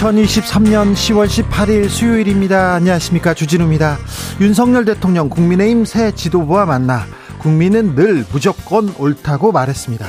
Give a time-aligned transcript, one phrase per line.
[0.00, 2.72] 2023년 10월 18일 수요일입니다.
[2.72, 3.34] 안녕하십니까.
[3.34, 3.98] 주진우입니다.
[4.40, 7.04] 윤석열 대통령 국민의힘 새 지도부와 만나
[7.38, 10.06] 국민은 늘 무조건 옳다고 말했습니다.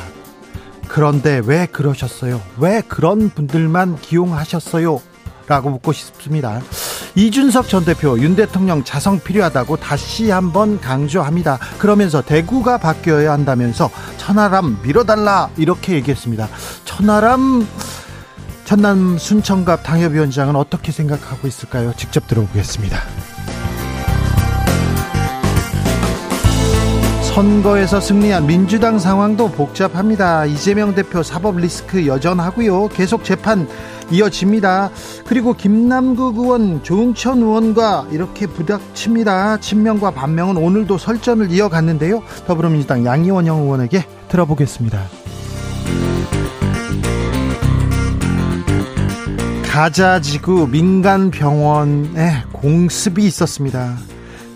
[0.87, 2.41] 그런데 왜 그러셨어요?
[2.57, 5.01] 왜 그런 분들만 기용하셨어요?
[5.47, 6.61] 라고 묻고 싶습니다.
[7.15, 11.59] 이준석 전 대표 윤 대통령 자성 필요하다고 다시 한번 강조합니다.
[11.77, 16.47] 그러면서 대구가 바뀌어야 한다면서 천하람 밀어달라 이렇게 얘기했습니다.
[16.85, 17.67] 천하람
[18.65, 21.93] 전남 순천갑 당협위원장은 어떻게 생각하고 있을까요?
[21.97, 22.97] 직접 들어보겠습니다.
[27.33, 30.45] 선거에서 승리한 민주당 상황도 복잡합니다.
[30.45, 32.89] 이재명 대표 사법 리스크 여전하고요.
[32.89, 33.69] 계속 재판
[34.11, 34.91] 이어집니다.
[35.25, 39.61] 그리고 김남국 의원, 조응천 의원과 이렇게 부닥칩니다.
[39.61, 42.21] 친명과 반명은 오늘도 설전을 이어갔는데요.
[42.47, 44.99] 더불어민주당 양이원영 의원에게 들어보겠습니다.
[49.71, 53.95] 가자지구 민간 병원에 공습이 있었습니다.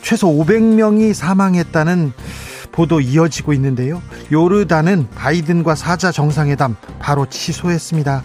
[0.01, 2.11] 최소 500명이 사망했다는
[2.73, 4.01] 보도 이어지고 있는데요.
[4.29, 8.23] 요르단은 바이든과 사자 정상회담 바로 취소했습니다.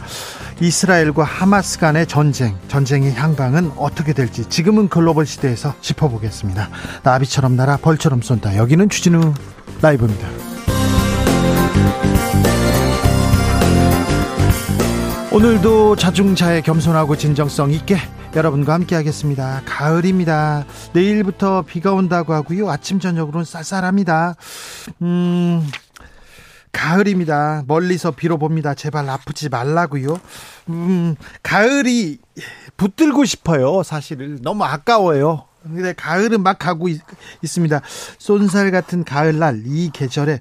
[0.61, 6.71] 이스라엘과 하마스 간의 전쟁, 전쟁의 향방은 어떻게 될지 지금은 글로벌 시대에서 짚어보겠습니다.
[7.05, 8.57] 나비처럼 날아 벌처럼 쏜다.
[8.57, 9.33] 여기는 주진우
[9.81, 10.27] 라이브입니다.
[15.33, 17.97] 오늘도 자중차에 겸손하고 진정성 있게
[18.35, 19.63] 여러분과 함께 하겠습니다.
[19.65, 20.65] 가을입니다.
[20.93, 22.69] 내일부터 비가 온다고 하고요.
[22.69, 24.35] 아침 저녁으로는 쌀쌀합니다.
[25.03, 25.65] 음,
[26.73, 27.63] 가을입니다.
[27.69, 28.75] 멀리서 비로 봅니다.
[28.75, 30.21] 제발 아프지 말라고요.
[30.71, 31.15] 음,
[31.45, 32.19] 가을이
[32.77, 33.85] 붙들고 싶어요.
[33.85, 35.45] 사실은 너무 아까워요.
[35.63, 37.01] 근데 가을은 막 가고 있,
[37.45, 37.83] 습니다
[38.19, 40.41] 쏜살 같은 가을날 이 계절에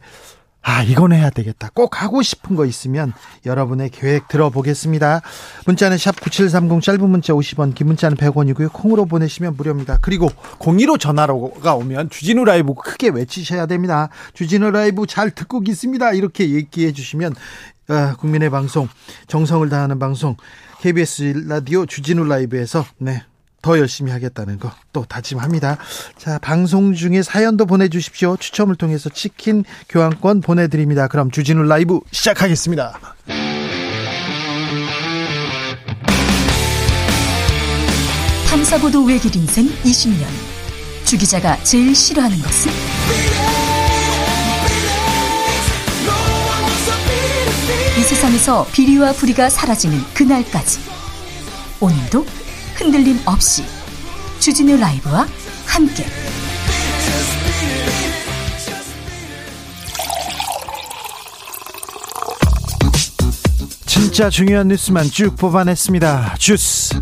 [0.62, 1.70] 아, 이건 해야 되겠다.
[1.74, 3.14] 꼭 하고 싶은 거 있으면
[3.46, 5.22] 여러분의 계획 들어보겠습니다.
[5.66, 8.72] 문자는 샵 9730 짧은 문자 50원, 긴 문자는 100원이고요.
[8.74, 10.00] 콩으로 보내시면 무료입니다.
[10.02, 10.28] 그리고
[10.60, 14.10] 02로 전화가 오면 주진우 라이브 크게 외치셔야 됩니다.
[14.34, 16.12] 주진우 라이브 잘 듣고 있습니다.
[16.14, 17.36] 이렇게 얘기해 주시면
[17.88, 18.88] 아, 국민의 방송,
[19.28, 20.36] 정성을 다하는 방송
[20.82, 23.24] KBS 라디오 주진우 라이브에서 네,
[23.62, 25.78] 더 열심히 하겠다는 거 또 다짐합니다.
[26.18, 28.38] 자, 방송 중에 사연도 보내주십시오.
[28.38, 31.08] 추첨을 통해서 치킨 교환권 보내드립니다.
[31.08, 33.00] 그럼 주진우 라이브 시작하겠습니다.
[38.50, 40.26] 탐사보도 외길 인생 20년.
[41.06, 42.72] 주 기자가 제일 싫어하는 것은?
[47.98, 50.80] 이 세상에서 비리와 부리가 사라지는 그날까지.
[51.80, 52.26] 오늘도
[52.80, 53.66] 흔들림 없이
[54.40, 55.28] 주진우 라이브와
[55.66, 56.06] 함께
[63.86, 66.36] 진짜 중요한 뉴스만 쭉 뽑아냈습니다.
[66.40, 66.98] 주스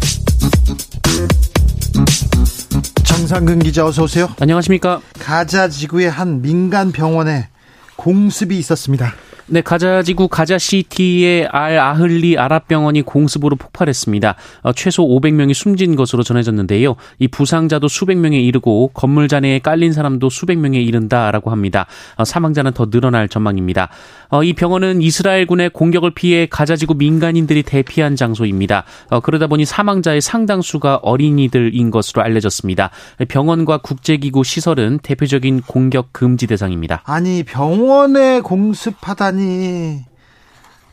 [3.06, 4.34] 정상근 기자 어서 오세요.
[4.40, 5.02] 안녕하십니까?
[5.20, 7.50] 가자 지구의 한 민간 병원에
[7.98, 9.14] 공습이 있었습니다.
[9.50, 14.36] 네, 가자지구 가자시티의 알 아흘리 아랍병원이 공습으로 폭발했습니다.
[14.64, 16.98] 어, 최소 500명이 숨진 것으로 전해졌는데요.
[17.20, 21.86] 이 부상자도 수백 명에 이르고 건물 잔해에 깔린 사람도 수백 명에 이른다라고 합니다.
[22.18, 23.88] 어, 사망자는 더 늘어날 전망입니다.
[24.28, 28.84] 어, 이 병원은 이스라엘군의 공격을 피해 가자지구 민간인들이 대피한 장소입니다.
[29.10, 32.90] 어, 그러다 보니 사망자의 상당수가 어린이들인 것으로 알려졌습니다.
[33.30, 37.02] 병원과 국제기구 시설은 대표적인 공격 금지 대상입니다.
[37.06, 40.04] 아니 병원에 공습하다니 아니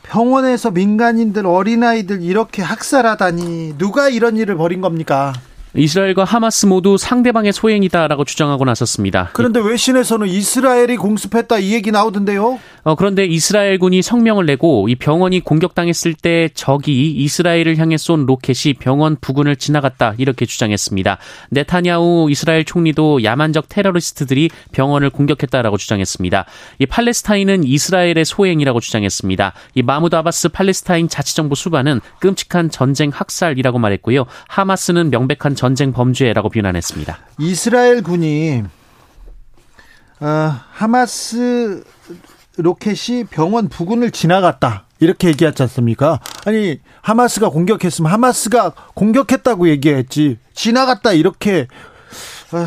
[0.02, 5.32] 병원에서 민간인들 어린아이들 이렇게 학살하다니 누가 이런 일을 벌인 겁니까?
[5.76, 9.30] 이스라엘과 하마스 모두 상대방의 소행이다라고 주장하고 나섰습니다.
[9.32, 12.60] 그런데 외신에서는 이스라엘이 공습했다 이 얘기 나오던데요?
[12.84, 19.16] 어, 그런데 이스라엘군이 성명을 내고 이 병원이 공격당했을 때 적이 이스라엘을 향해 쏜 로켓이 병원
[19.20, 21.18] 부근을 지나갔다 이렇게 주장했습니다.
[21.50, 26.44] 네타냐후 이스라엘 총리도 야만적 테러리스트들이 병원을 공격했다라고 주장했습니다.
[26.78, 29.54] 이 팔레스타인은 이스라엘의 소행이라고 주장했습니다.
[29.74, 34.26] 이 마무드 아바스 팔레스타인 자치정부 수반은 끔찍한 전쟁 학살이라고 말했고요.
[34.48, 37.18] 하마스는 명백한 전쟁 범죄라고 비난했습니다.
[37.38, 38.64] 이스라엘 군이
[40.20, 41.82] 어, 하마스
[42.56, 44.84] 로켓이 병원 부근을 지나갔다.
[45.00, 46.20] 이렇게 얘기하지 않습니까?
[46.46, 50.38] 아니, 하마스가 공격했으면 하마스가 공격했다고 얘기했지.
[50.54, 51.12] 지나갔다.
[51.12, 51.66] 이렇게,
[52.52, 52.66] 어,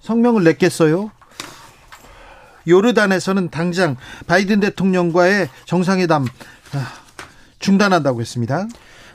[0.00, 1.10] 성명을 냈겠어요?
[2.66, 3.96] 요르단에서는 당장
[4.26, 6.24] 바이든 대통령과의 정상회담
[6.74, 6.92] 아,
[7.58, 8.66] 중단한다고 했습니다.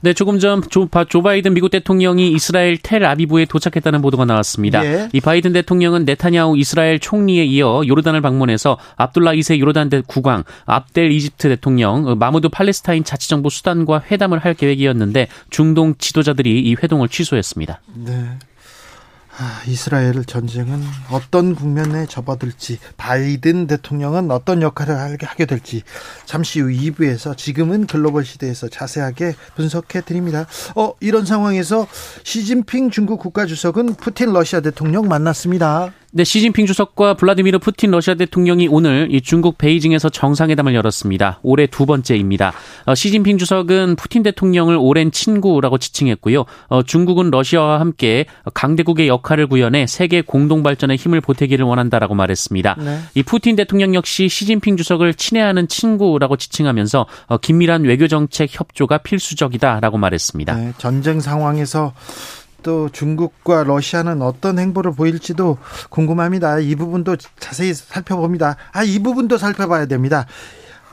[0.04, 4.86] 네, 조금 전 조, 조 바이든 미국 대통령이 이스라엘 텔 아비브에 도착했다는 보도가 나왔습니다.
[4.86, 5.08] 예.
[5.14, 11.48] 이 바이든 대통령은 네타냐후 이스라엘 총리에 이어 요르단을 방문해서 압둘라 2세 요르단 국왕, 압델 이집트
[11.48, 17.82] 대통령, 어, 마무드 팔레스타인 자치정부 수단과 회담을 할 계획이었는데 중동 지도자들이 이 회동을 취소했습니다.
[17.96, 18.38] 네.
[19.36, 25.82] 아, 이스라엘 전쟁은 어떤 국면에 접어들지 바이든 대통령은 어떤 역할을 하게 될지
[26.26, 30.46] 잠시 후 2부에서 지금은 글로벌 시대에서 자세하게 분석해 드립니다.
[30.76, 31.88] 어 이런 상황에서
[32.24, 35.92] 시진핑 중국 국가주석은 푸틴 러시아 대통령 만났습니다.
[36.16, 41.40] 네, 시진핑 주석과 블라디미르 푸틴 러시아 대통령이 오늘 이 중국 베이징에서 정상회담을 열었습니다.
[41.42, 42.54] 올해 두 번째입니다.
[42.86, 46.46] 어, 시진핑 주석은 푸틴 대통령을 오랜 친구라고 지칭했고요.
[46.68, 52.76] 어, 중국은 러시아와 함께 강대국의 역할을 구현해 세계 공동 발전에 힘을 보태기를 원한다라고 말했습니다.
[52.78, 53.00] 네.
[53.16, 59.98] 이 푸틴 대통령 역시 시진핑 주석을 친애하는 친구라고 지칭하면서 어, 긴밀한 외교 정책 협조가 필수적이다라고
[59.98, 60.56] 말했습니다.
[60.58, 61.94] 네, 전쟁 상황에서
[62.64, 65.58] 또 중국과 러시아는 어떤 행보를 보일지도
[65.90, 66.60] 궁금합니다.
[66.60, 68.56] 이 부분도 자세히 살펴봅니다.
[68.72, 70.26] 아, 이 부분도 살펴봐야 됩니다.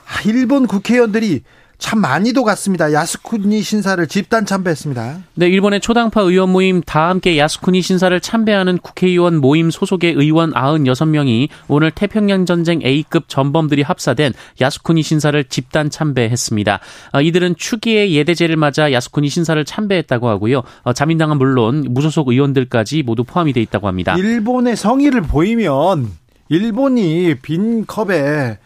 [0.05, 1.43] 아, 일본 국회의원들이
[1.81, 2.93] 참 많이도 갔습니다.
[2.93, 5.17] 야스쿠니 신사를 집단 참배했습니다.
[5.33, 11.49] 네, 일본의 초당파 의원 모임 다 함께 야스쿠니 신사를 참배하는 국회의원 모임 소속의 의원 96명이
[11.67, 16.79] 오늘 태평양 전쟁 A급 전범들이 합사된 야스쿠니 신사를 집단 참배했습니다.
[17.13, 20.61] 어, 이들은 추기의 예대제를 맞아 야스쿠니 신사를 참배했다고 하고요.
[20.83, 24.15] 어, 자민당은 물론 무소속 의원들까지 모두 포함이 돼 있다고 합니다.
[24.17, 26.11] 일본의 성의를 보이면
[26.47, 28.59] 일본이 빈 컵에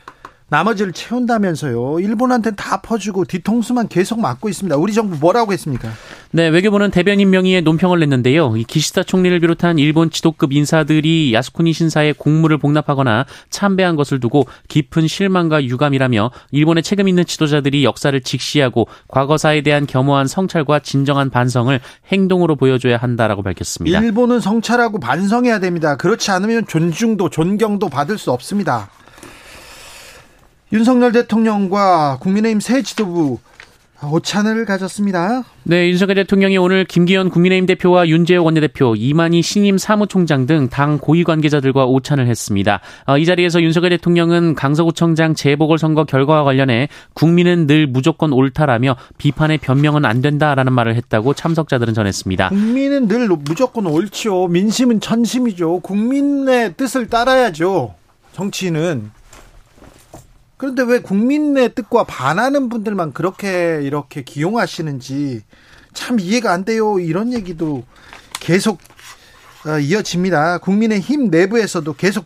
[0.48, 2.00] 나머지를 채운다면서요.
[2.00, 4.78] 일본한테는 다 퍼주고 뒤통수만 계속 맞고 있습니다.
[4.78, 5.90] 우리 정부 뭐라고 했습니까?
[6.32, 8.56] 네, 외교부는 대변인 명의의 논평을 냈는데요.
[8.58, 15.08] 이 기시다 총리를 비롯한 일본 지도급 인사들이 야스쿠니 신사에 공물을 복납하거나 참배한 것을 두고 깊은
[15.08, 21.80] 실망과 유감이라며 일본의 책임 있는 지도자들이 역사를 직시하고 과거사에 대한 겸허한 성찰과 진정한 반성을
[22.12, 24.00] 행동으로 보여줘야 한다라고 밝혔습니다.
[24.00, 25.96] 일본은 성찰하고 반성해야 됩니다.
[25.96, 28.90] 그렇지 않으면 존중도 존경도 받을 수 없습니다.
[30.74, 33.40] 윤석열 대통령과 국민의힘 새 지도부
[34.04, 35.44] 오찬을 가졌습니다.
[35.64, 41.24] 네, 윤석열 대통령이 오늘 김기현 국민의힘 대표와 윤재호 원내대표, 이만희 신임 사무총장 등 당 고위
[41.24, 42.82] 관계자들과 오찬을 했습니다.
[43.08, 50.06] 어, 이 자리에서 윤석열 대통령은 강서구청장 재보궐선거 결과와 관련해 국민은 늘 무조건 옳다라며 비판의 변명은
[50.06, 52.50] 안 된다라는 말을 했다고 참석자들은 전했습니다.
[52.50, 54.48] 국민은 늘 무조건 옳지요.
[54.48, 55.80] 민심은 천심이죠.
[55.80, 57.96] 국민의 뜻을 따라야죠.
[58.34, 59.12] 정치는
[60.58, 65.42] 그런데 왜 국민의 뜻과 반하는 분들만 그렇게 이렇게 기용하시는지
[65.94, 67.00] 참 이해가 안 돼요.
[67.00, 67.84] 이런 얘기도
[68.40, 68.80] 계속
[69.66, 70.60] 어, 이어집니다.
[70.60, 72.26] 국민의 힘 내부에서도 계속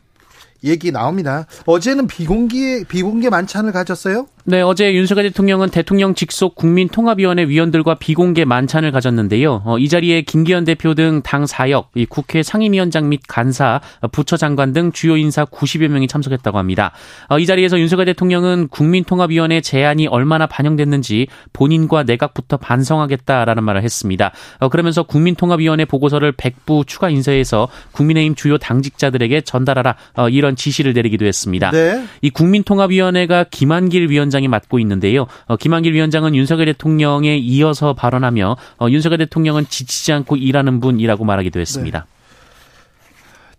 [0.63, 1.47] 얘기 나옵니다.
[1.65, 4.27] 어제는 비공개 비공개 만찬을 가졌어요?
[4.49, 9.61] 네, 어제 윤석열 대통령은 대통령 직속 국민통합위원회 위원들과 비공개 만찬을 가졌는데요.
[9.63, 13.79] 어, 이 자리에 김기현 대표 등 당 사역, 이 국회 상임위원장 및 간사,
[14.11, 16.93] 부처 장관 등 주요 인사 90여 명이 참석했다고 합니다.
[17.27, 24.31] 어, 이 자리에서 윤석열 대통령은 국민통합위원회 제안이 얼마나 반영됐는지 본인과 내각부터 반성하겠다라는 말을 했습니다.
[24.59, 31.27] 어, 그러면서 국민통합위원회 보고서를 100부 추가 인쇄해서 국민의힘 주요 당직자들에게 전달하라 어, 이런 지시를 내리기도
[31.27, 31.69] 했습니다.
[31.69, 32.03] 네.
[32.23, 35.27] 이 국민통합위원회가 김한길 위원장 위원장이 맡고 있는데요.
[35.45, 41.59] 어, 김한길 위원장은 윤석열 대통령에 이어서 발언하며 어, 윤석열 대통령은 지치지 않고 일하는 분이라고 말하기도
[41.59, 41.99] 했습니다.
[41.99, 42.19] 네.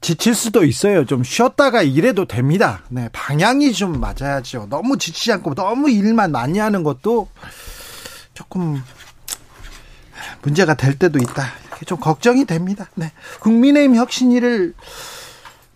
[0.00, 1.04] 지칠 수도 있어요.
[1.04, 2.82] 좀 쉬었다가 일해도 됩니다.
[2.88, 4.66] 네, 방향이 좀 맞아야죠.
[4.70, 7.28] 너무 지치지 않고 너무 일만 많이 하는 것도
[8.32, 8.82] 조금
[10.42, 11.44] 문제가 될 때도 있다.
[11.68, 12.88] 이렇게 좀 걱정이 됩니다.
[12.94, 13.12] 네.
[13.40, 14.74] 국민의힘 혁신위를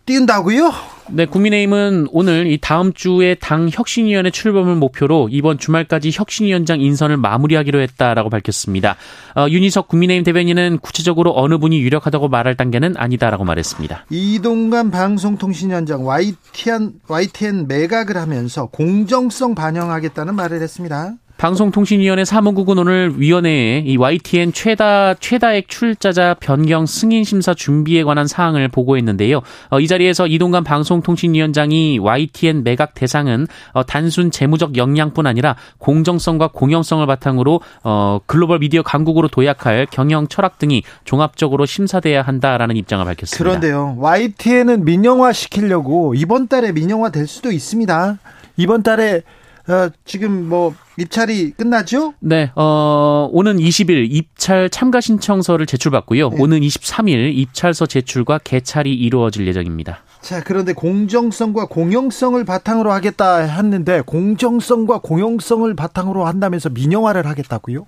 [0.06, 0.94] 띄운다고요?
[1.11, 7.80] 네, 국민의힘은 오늘 이 다음 주에 당 혁신위원회 출범을 목표로 이번 주말까지 혁신위원장 인선을 마무리하기로
[7.80, 8.96] 했다라고 밝혔습니다.
[9.37, 14.06] 어, 윤희석 국민의힘 대변인은 구체적으로 어느 분이 유력하다고 말할 단계는 아니다라고 말했습니다.
[14.08, 21.14] 이동관 방송통신위원장 YTN, YTN 매각을 하면서 공정성 반영하겠다는 말을 했습니다.
[21.37, 28.69] 방송통신위원회 사무국은 오늘 위원회에 이 YTN 최다 최다액 출자자 변경 승인 심사 준비에 관한 사항을
[28.69, 29.43] 보고했는데요.
[29.71, 37.05] 어, 이 자리에서 이동관 방송통신위원장이 YTN 매각 대상은 어, 단순 재무적 역량뿐 아니라 공정성과 공영성을
[37.05, 43.43] 바탕으로 어, 글로벌 미디어 강국으로 도약할 경영 철학 등이 종합적으로 심사돼야 한다라는 입장을 밝혔습니다.
[43.43, 48.19] 그런데요, YTN은 민영화 시키려고 이번 달에 민영화 될 수도 있습니다.
[48.57, 49.23] 이번 달에
[49.66, 52.14] 어, 지금 뭐 입찰이 끝나죠?
[52.21, 56.28] 네, 어, 오는 20일 입찰 참가 신청서를 제출받고요.
[56.30, 56.37] 네.
[56.38, 60.00] 오는 23일 입찰서 제출과 개찰이 이루어질 예정입니다.
[60.21, 67.87] 자, 그런데 공정성과 공영성을 바탕으로 하겠다 했는데 공정성과 공영성을 바탕으로 한다면서 민영화를 하겠다고요?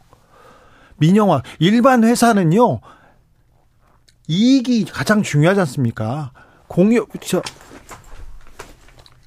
[0.97, 1.43] 민영화.
[1.59, 2.81] 일반 회사는요.
[4.29, 6.33] 이익이 가장 중요하지 않습니까?
[6.69, 7.43] 공영 저,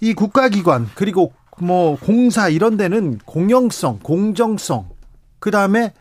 [0.01, 4.89] 이 국가기관 그리고 뭐 공사 이런 데는 공영성, 공정성,
[5.39, 5.93] 그 다음에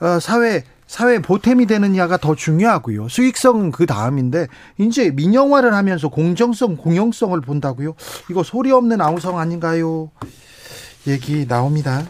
[0.00, 3.08] 어, 사회 사회 보탬이 되는 야가 더 중요하고요.
[3.08, 4.46] 수익성은 그 다음인데
[4.78, 7.94] 이제 민영화를 하면서 공정성, 공영성을 본다고요?
[8.30, 10.10] 이거 소리 없는 아우성 아닌가요?
[11.08, 12.04] 얘기 나옵니다.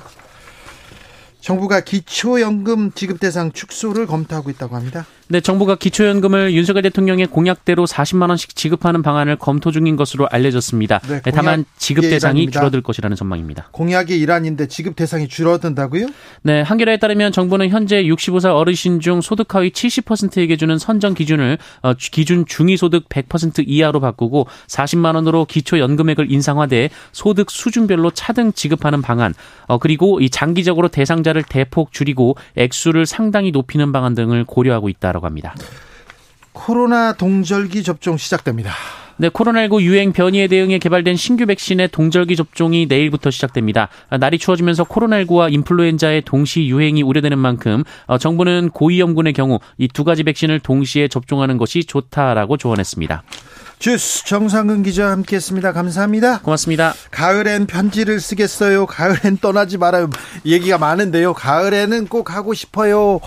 [1.40, 5.06] 정부가 기초연금 지급 대상 축소를 검토하고 있다고 합니다.
[5.28, 11.00] 네, 정부가 기초연금을 윤석열 대통령의 공약대로 40만 원씩 지급하는 방안을 검토 중인 것으로 알려졌습니다.
[11.00, 12.60] 네, 네 다만 지급 대상이 일환입니다.
[12.60, 13.68] 줄어들 것이라는 전망입니다.
[13.72, 16.06] 공약의 일환인데 지급 대상이 줄어든다고요?
[16.42, 21.94] 네, 한겨레에 따르면 정부는 현재 65살 어르신 중 소득 하위 70%에게 주는 선정 기준을 어,
[21.94, 29.02] 기준 중위 소득 100% 이하로 바꾸고 40만 원으로 기초 연금액을 인상화돼 소득 수준별로 차등 지급하는
[29.02, 29.34] 방안,
[29.66, 35.15] 어, 그리고 이 장기적으로 대상자를 대폭 줄이고 액수를 상당히 높이는 방안 등을 고려하고 있다.
[35.16, 35.54] 있다라고 합니다.
[36.52, 38.72] 코로나 동절기 접종 시작됩니다.
[39.18, 43.88] 네, 코로나19 유행 변이에 대응해 개발된 신규 백신의 동절기 접종이 내일부터 시작됩니다.
[44.20, 50.22] 날이 추워지면서 코로나19와 인플루엔자의 동시 유행이 우려되는 만큼 어, 정부는 고위험군의 경우 이 두 가지
[50.22, 53.22] 백신을 동시에 접종하는 것이 좋다라고 조언했습니다.
[53.78, 55.72] 주스 정상근 기자 함께했습니다.
[55.72, 56.40] 감사합니다.
[56.40, 56.94] 고맙습니다.
[57.10, 58.86] 가을엔 편지를 쓰겠어요.
[58.86, 60.08] 가을엔 떠나지 말아요.
[60.46, 61.34] 얘기가 많은데요.
[61.34, 63.20] 가을에는 꼭 하고 싶어요.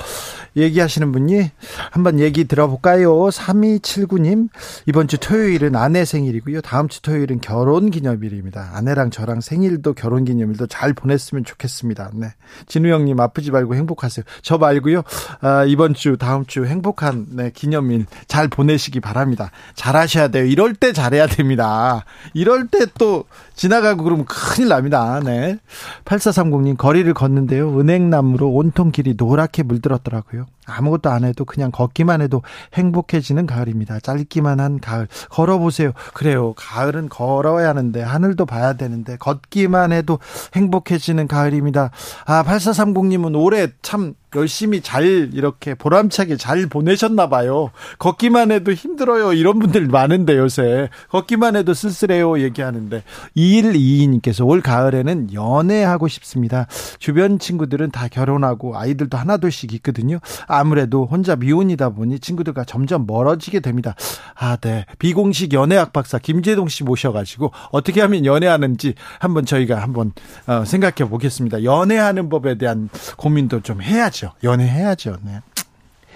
[0.56, 1.52] 얘기하시는 분이
[1.92, 3.12] 한번 얘기 들어볼까요?
[3.28, 4.50] 3279님,
[4.88, 6.62] 이번 주 토요일은 아내 생일이고요.
[6.62, 8.72] 다음 주 토요일은 결혼 기념일입니다.
[8.74, 12.12] 아내랑 저랑 생일도 결혼 기념일도 잘 보냈으면 좋겠습니다.
[12.16, 12.34] 네.
[12.68, 14.24] 진우 형님 아프지 말고 행복하세요.
[14.42, 15.04] 저 말고요.
[15.42, 19.52] 아, 이번 주, 다음 주 행복한 네, 기념일 잘 보내시기 바랍니다.
[19.76, 20.39] 잘하셔야 돼요.
[20.48, 22.06] 이럴 때 잘해야 됩니다.
[22.34, 25.20] 이럴 때 또 지나가고 그러면 큰일 납니다.
[25.24, 25.58] 네.
[26.06, 27.78] 8430님 거리를 걷는데요.
[27.80, 30.46] 은행나무로 온통 길이 노랗게 물들었더라고요.
[30.66, 32.42] 아무것도 안 해도 그냥 걷기만 해도
[32.76, 34.00] 행복해지는 가을입니다.
[34.00, 35.08] 짧기만 한 가을.
[35.30, 35.92] 걸어보세요.
[36.14, 36.54] 그래요.
[36.56, 40.20] 가을은 걸어야 하는데, 하늘도 봐야 되는데, 걷기만 해도
[40.56, 41.90] 행복해지는 가을입니다.
[42.26, 47.72] 아, 8430님은 올해 참 열심히 잘 이렇게 보람차게 잘 보내셨나 봐요.
[47.98, 49.34] 걷기만 해도 힘들어요.
[49.34, 50.90] 이런 분들 많은데 요새.
[51.10, 52.40] 걷기만 해도 쓸쓸해요.
[52.42, 53.04] 얘기하는데.
[53.36, 56.68] 2122님께서 올 가을에는 연애하고 싶습니다.
[57.00, 60.20] 주변 친구들은 다 결혼하고 아이들도 하나둘씩 있거든요.
[60.48, 63.96] 아무래도 혼자 미혼이다 보니 친구들과 점점 멀어지게 됩니다.
[64.36, 64.86] 아, 네.
[65.00, 70.12] 비공식 연애학 박사 김재동 씨 모셔가지고 어떻게 하면 연애하는지 한번 저희가 한번
[70.48, 71.64] 어, 생각해 보겠습니다.
[71.64, 74.32] 연애하는 법에 대한 고민도 좀 해야죠.
[74.44, 75.18] 연애해야죠.
[75.24, 75.40] 네.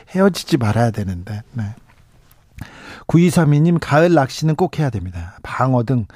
[0.10, 1.41] 헤어지지 말아야 되는데.
[1.53, 1.63] 네.
[3.13, 5.38] 9232님, 가을 낚시는 꼭 해야 됩니다.
[5.43, 6.08] 방어 등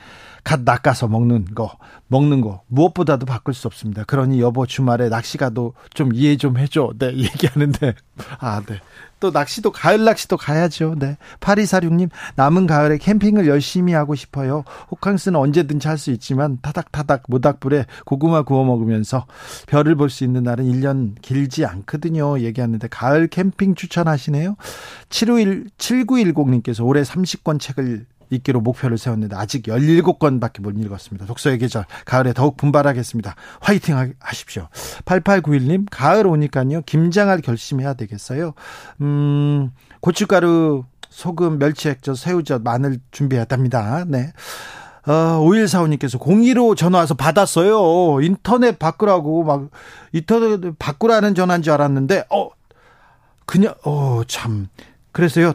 [0.48, 1.77] 갓 낚아서 먹는 거,
[2.08, 4.06] 먹는 거, 무엇보다도 바꿀 수 없습니다.
[4.06, 6.94] 그러니 여보 주말에 낚시 가도 좀 이해 좀 해줘.
[6.98, 7.94] 네, 얘기하는데.
[8.39, 8.80] 아, 네.
[9.20, 10.96] 또 낚시도 가을 낚시도 가야죠.
[11.00, 11.18] 네.
[11.42, 14.63] 8246님 남은 가을에 캠핑을 열심히 하고 싶어요.
[14.92, 19.25] 호캉스는 언제든지 할 수 있지만 타닥타닥 모닥불에 고구마 구워 먹으면서
[19.66, 22.39] 별을 볼 수 있는 날은 1년 길지 않거든요.
[22.39, 24.56] 얘기하는데 가을 캠핑 추천하시네요.
[25.10, 31.25] 751 7910님께서 올해 30권 책을 읽기로 목표를 세웠는데 아직 17권밖에 못 읽었습니다.
[31.25, 33.36] 독서의 계절 가을에 더욱 분발하겠습니다.
[33.62, 34.67] 화이팅 하십시오.
[35.05, 36.81] 8891님 가을 오니까요.
[36.86, 38.53] 김장할 결심해야 되겠어요.
[39.01, 44.03] 음 고춧가루 소금, 멸치액젓, 새우젓, 마늘 준비해야 됩니다.
[44.07, 44.31] 네.
[45.07, 48.22] 어, 5145님께서 02로 전화 와서 받았어요.
[48.22, 49.69] 인터넷 바꾸라고 막
[50.12, 52.50] 인터넷 바꾸라는 전화인 줄 알았는데 어
[53.46, 54.67] 그냥 어 참
[55.13, 55.53] 그래서요.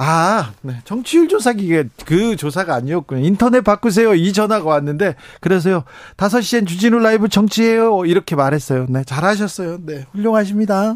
[0.00, 0.74] 아, 네.
[0.84, 3.26] 정치율 조사 기계 그 조사가 아니었군요.
[3.26, 4.14] 인터넷 바꾸세요.
[4.14, 5.82] 이 전화가 왔는데 그래서요.
[6.16, 8.04] 5시엔 주진우 라이브 정치해요.
[8.06, 8.86] 이렇게 말했어요.
[8.88, 9.02] 네.
[9.04, 9.78] 잘하셨어요.
[9.84, 10.06] 네.
[10.12, 10.94] 훌륭하십니다.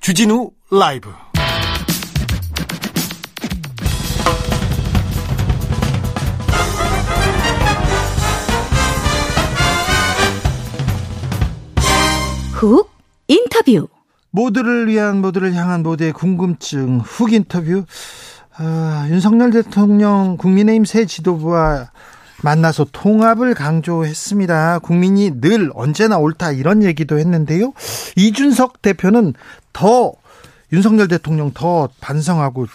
[0.00, 1.10] 주진우 라이브
[12.52, 12.97] 훅
[13.28, 13.88] 인터뷰.
[14.30, 17.84] 모두를 위한 모두를 향한 모두의 궁금증 훅 인터뷰.
[18.56, 21.90] 아, 윤석열 대통령 국민의힘 새 지도부와
[22.42, 24.80] 만나서 통합을 강조했습니다.
[24.80, 27.72] 국민이 늘 언제나 옳다 이런 얘기도 했는데요.
[28.16, 29.34] 이준석 대표는
[29.72, 30.12] 더
[30.72, 32.66] 윤석열 대통령 더 반성하고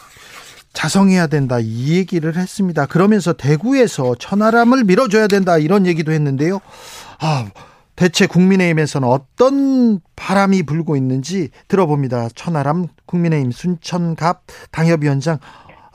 [0.73, 2.85] 자성해야 된다 이 얘기를 했습니다.
[2.87, 6.59] 그러면서 대구에서 천하람을 밀어줘야 된다 이런 얘기도 했는데요.
[7.19, 7.45] 아,
[7.95, 12.29] 대체 국민의힘에서는 어떤 바람이 불고 있는지 들어봅니다.
[12.35, 15.35] 천하람 국민의힘 순천갑 당협위원장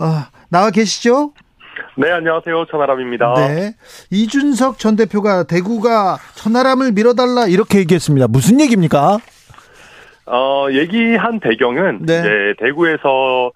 [0.01, 0.05] 어,
[0.49, 1.33] 나와 계시죠?
[1.97, 2.67] 네, 안녕하세요.
[2.71, 3.35] 천하람입니다.
[3.35, 3.75] 네.
[4.11, 8.29] 이준석 전 대표가 대구가 천하람을 밀어달라 이렇게 얘기했습니다.
[8.29, 9.19] 무슨 얘기입니까?
[10.27, 12.19] 어, 얘기한 배경은 네.
[12.19, 13.51] 이제 대구에서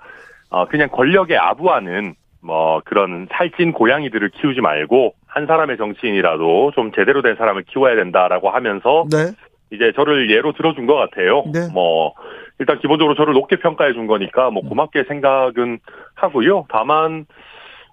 [0.50, 7.22] 어, 그냥 권력에 아부하는 뭐 그런 살찐 고양이들을 키우지 말고 한 사람의 정치인이라도 좀 제대로
[7.22, 9.32] 된 사람을 키워야 된다라고 하면서 네.
[9.70, 11.44] 이제 저를 예로 들어준 것 같아요.
[11.52, 11.68] 네.
[11.72, 12.14] 뭐
[12.58, 15.78] 일단 기본적으로 저를 높게 평가해 준 거니까 뭐 고맙게 생각은
[16.14, 16.66] 하고요.
[16.68, 17.26] 다만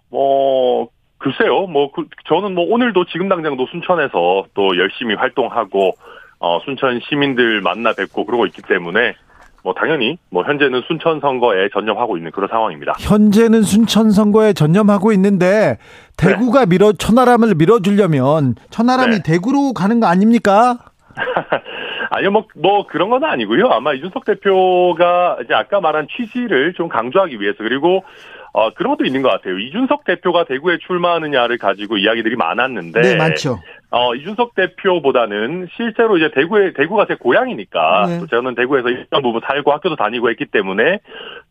[0.09, 0.89] 뭐
[1.19, 1.67] 글쎄요.
[1.67, 5.91] 뭐 그, 저는 뭐 오늘도 지금 당장도 순천에서 또 열심히 활동하고
[6.39, 9.15] 어 순천 시민들 만나 뵙고 그러고 있기 때문에
[9.63, 12.93] 뭐 당연히 뭐 현재는 순천 선거에 전념하고 있는 그런 상황입니다.
[12.99, 15.77] 현재는 순천 선거에 전념하고 있는데
[16.17, 19.23] 대구가 밀어 천하람을 밀어주려면 천하람이 네.
[19.23, 20.77] 대구로 가는 거 아닙니까?
[22.11, 23.67] 아니요, 뭐, 뭐, 그런 건 아니고요.
[23.67, 28.03] 아마 이준석 대표가 이제 아까 말한 취지를 좀 강조하기 위해서, 그리고,
[28.51, 29.59] 어, 그런 것도 있는 것 같아요.
[29.59, 33.01] 이준석 대표가 대구에 출마하느냐를 가지고 이야기들이 많았는데.
[33.01, 33.59] 네, 많죠.
[33.91, 38.05] 어, 이준석 대표보다는 실제로 이제 대구에, 대구가 제 고향이니까.
[38.07, 38.19] 네.
[38.19, 40.99] 또 저는 대구에서 일정 부분 살고 학교도 다니고 했기 때문에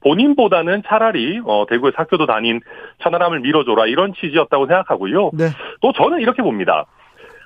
[0.02, 2.60] 본인보다는 차라리, 어, 대구에서 학교도 다닌
[3.02, 5.32] 천하람을 밀어줘라 이런 취지였다고 생각하고요.
[5.34, 5.46] 네.
[5.80, 6.86] 또 저는 이렇게 봅니다.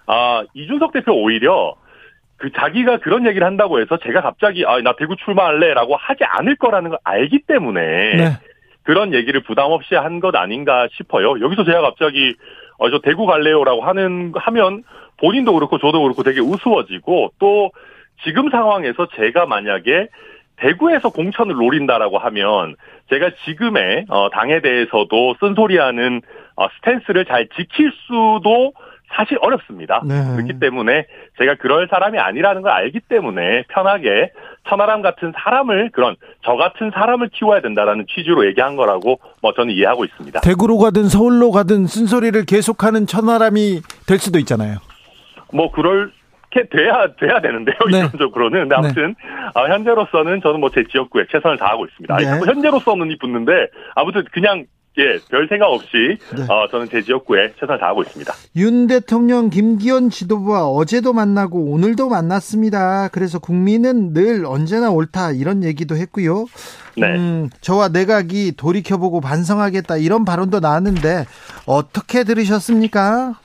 [0.06, 1.74] 아, 이준석 대표 오히려
[2.36, 6.56] 그 자기가 그런 얘기를 한다고 해서 제가 갑자기 아, 나 대구 출마할래 라고 하지 않을
[6.56, 8.24] 거라는 걸 알기 때문에 네.
[8.82, 11.40] 그런 얘기를 부담 없이 한 것 아닌가 싶어요.
[11.40, 12.34] 여기서 제가 갑자기
[12.82, 14.82] 어, 저 대구 갈래요라고 하는 하면
[15.18, 17.70] 본인도 그렇고 저도 그렇고 되게 우스워지고 또
[18.24, 20.08] 지금 상황에서 제가 만약에
[20.56, 22.74] 대구에서 공천을 노린다라고 하면
[23.08, 26.22] 제가 지금의 어, 당에 대해서도 쓴소리하는
[26.56, 28.72] 어, 스탠스를 잘 지킬 수도
[29.14, 30.02] 사실 어렵습니다.
[30.06, 30.14] 네.
[30.36, 31.06] 그렇기 때문에
[31.38, 34.32] 제가 그럴 사람이 아니라는 걸 알기 때문에 편하게
[34.68, 40.04] 천하람 같은 사람을 그런 저 같은 사람을 키워야 된다라는 취지로 얘기한 거라고 뭐 저는 이해하고
[40.04, 40.40] 있습니다.
[40.40, 44.78] 대구로 가든 서울로 가든 쓴소리를 계속하는 천하람이 될 수도 있잖아요.
[45.52, 47.76] 뭐 그렇게 돼야 돼야 되는데요.
[47.90, 47.98] 네.
[47.98, 49.14] 이론적으로는 근데 아무튼
[49.54, 52.14] 아, 현재로서는 저는 뭐 제 지역구에 최선을 다하고 있습니다.
[52.14, 52.30] 아니, 네.
[52.30, 53.52] 자꾸 현재로서는 이 붙는데
[53.94, 54.64] 아무튼 그냥
[54.98, 56.42] 예, 별 생각 없이 네.
[56.42, 58.32] 어, 저는 제 지역구에 최선을 다하고 있습니다.
[58.56, 63.08] 윤 대통령 김기현 지도부와 어제도 만나고 오늘도 만났습니다.
[63.08, 66.44] 그래서 국민은 늘 언제나 옳다 이런 얘기도 했고요.
[66.98, 67.06] 네.
[67.06, 71.24] 음, 저와 내각이 돌이켜보고 반성하겠다 이런 발언도 나왔는데
[71.64, 73.38] 어떻게 들으셨습니까?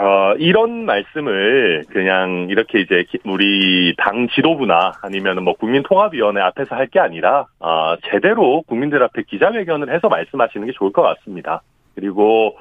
[0.00, 6.86] 어, 이런 말씀을 그냥 이렇게 이제 기- 우리 당 지도부나 아니면 뭐 국민통합위원회 앞에서 할
[6.88, 11.62] 게 아니라, 어, 제대로 국민들 앞에 기자회견을 해서 말씀하시는 게 좋을 것 같습니다.
[11.96, 12.56] 그리고,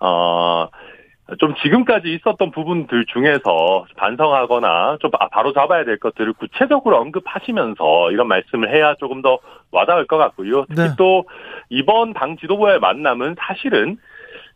[0.00, 0.68] 어,
[1.38, 8.28] 좀 지금까지 있었던 부분들 중에서 반성하거나 좀 바- 바로 잡아야 될 것들을 구체적으로 언급하시면서 이런
[8.28, 9.38] 말씀을 해야 조금 더
[9.72, 10.66] 와닿을 것 같고요.
[10.68, 10.88] 특히 네.
[10.98, 11.24] 또
[11.70, 13.96] 이번 당 지도부와의 만남은 사실은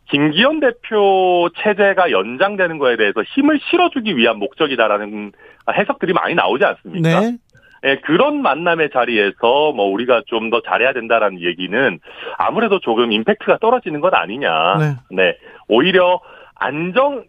[0.09, 5.31] 김기현 대표 체제가 연장되는 거에 대해서 힘을 실어주기 위한 목적이다라는
[5.73, 7.19] 해석들이 많이 나오지 않습니까?
[7.21, 7.37] 네.
[7.85, 11.99] 예, 그런 만남의 자리에서 뭐 우리가 좀 더 잘해야 된다라는 얘기는
[12.37, 14.77] 아무래도 조금 임팩트가 떨어지는 것 아니냐.
[14.77, 14.95] 네.
[15.09, 15.37] 네.
[15.67, 16.21] 오히려
[16.55, 17.23] 안정,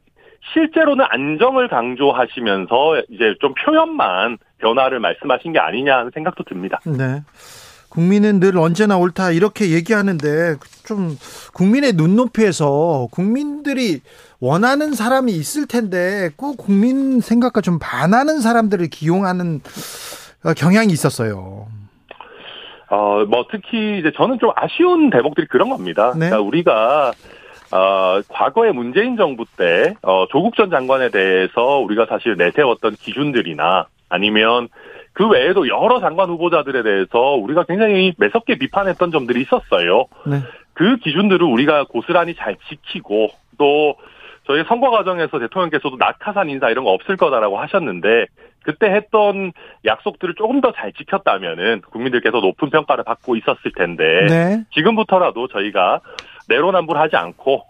[0.52, 6.80] 실제로는 안정을 강조하시면서 이제 좀 표현만 변화를 말씀하신 게 아니냐 하는 생각도 듭니다.
[6.84, 7.22] 네.
[7.94, 11.16] 국민은 늘 언제나 옳다 이렇게 얘기하는데 좀
[11.54, 14.00] 국민의 눈높이에서 국민들이
[14.40, 19.60] 원하는 사람이 있을 텐데 꼭 국민 생각과 좀 반하는 사람들을 기용하는
[20.44, 21.68] 어, 경향이 있었어요.
[22.90, 26.12] 어, 뭐 특히 이제 저는 좀 아쉬운 대목들이 그런 겁니다.
[26.14, 26.28] 네.
[26.28, 27.12] 그러니까 우리가
[27.70, 34.68] 어, 과거에 문재인 정부 때 어, 조국 전 장관에 대해서 우리가 사실 내세웠던 기준들이나 아니면
[35.14, 40.06] 그 외에도 여러 장관 후보자들에 대해서 우리가 굉장히 매섭게 비판했던 점들이 있었어요.
[40.26, 40.40] 네.
[40.74, 43.94] 그 기준들을 우리가 고스란히 잘 지키고 또
[44.46, 48.26] 저희 선거 과정에서 대통령께서도 낙하산 인사 이런 거 없을 거다라고 하셨는데
[48.64, 49.52] 그때 했던
[49.84, 54.64] 약속들을 조금 더 잘 지켰다면은 국민들께서 높은 평가를 받고 있었을 텐데 네.
[54.74, 56.00] 지금부터라도 저희가
[56.48, 57.64] 내로남불하지 않고 어,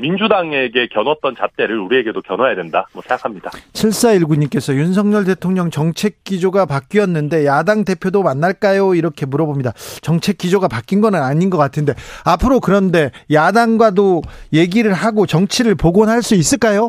[0.00, 3.50] 민주당에게 겨눴던 잣대를 우리에게도 겨눠야 된다 뭐 생각합니다.
[3.72, 8.94] 7419님께서 윤석열 대통령 정책 기조가 바뀌었는데 야당 대표도 만날까요?
[8.94, 9.72] 이렇게 물어봅니다.
[10.00, 16.34] 정책 기조가 바뀐 건 아닌 것 같은데 앞으로 그런데 야당과도 얘기를 하고 정치를 복원할 수
[16.34, 16.88] 있을까요?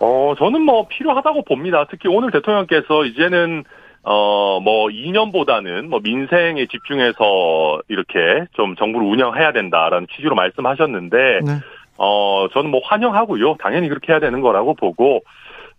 [0.00, 1.86] 어, 저는 뭐 필요하다고 봅니다.
[1.90, 3.64] 특히 오늘 대통령께서 이제는
[4.02, 11.52] 어, 뭐, 2년보다는 뭐, 민생에 집중해서 이렇게 좀 정부를 운영해야 된다라는 취지로 말씀하셨는데, 네.
[11.98, 13.56] 어, 저는 뭐 환영하고요.
[13.60, 15.20] 당연히 그렇게 해야 되는 거라고 보고,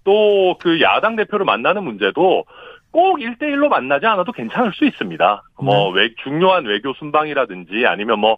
[0.03, 2.45] 또 그 야당 대표를 만나는 문제도
[2.91, 5.43] 꼭 1대1로 만나지 않아도 괜찮을 수 있습니다.
[5.61, 6.01] 뭐, 네.
[6.01, 8.37] 외, 중요한 외교 순방이라든지 아니면 뭐,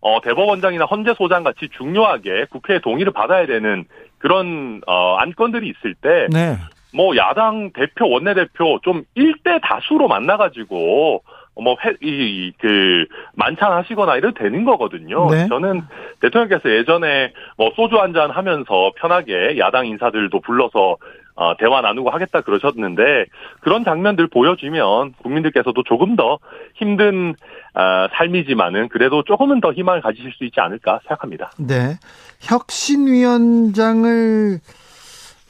[0.00, 3.86] 어, 대법원장이나 헌재 소장 같이 중요하게 국회의 동의를 받아야 되는
[4.18, 6.56] 그런, 어, 안건들이 있을 때, 네.
[6.94, 11.22] 뭐 야당 대표 원내대표 좀 1대 다수로 만나가지고
[11.56, 15.30] 뭐이그 만찬하시거나 이래도 되는 거거든요.
[15.30, 15.46] 네.
[15.48, 15.82] 저는
[16.20, 20.96] 대통령께서 예전에 뭐 소주 한잔 하면서 편하게 야당 인사들도 불러서
[21.36, 23.26] 어, 대화 나누고 하겠다 그러셨는데
[23.60, 26.38] 그런 장면들 보여주면 국민들께서도 조금 더
[26.74, 27.34] 힘든
[27.74, 31.50] 어, 삶이지만은 그래도 조금은 더 희망을 가지실 수 있지 않을까 생각합니다.
[31.58, 31.98] 네,
[32.40, 34.60] 혁신위원장을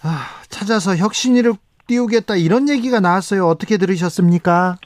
[0.04, 1.52] 아, 찾아서 혁신위를
[1.86, 3.46] 띄우겠다 이런 얘기가 나왔어요.
[3.46, 4.76] 어떻게 들으셨습니까?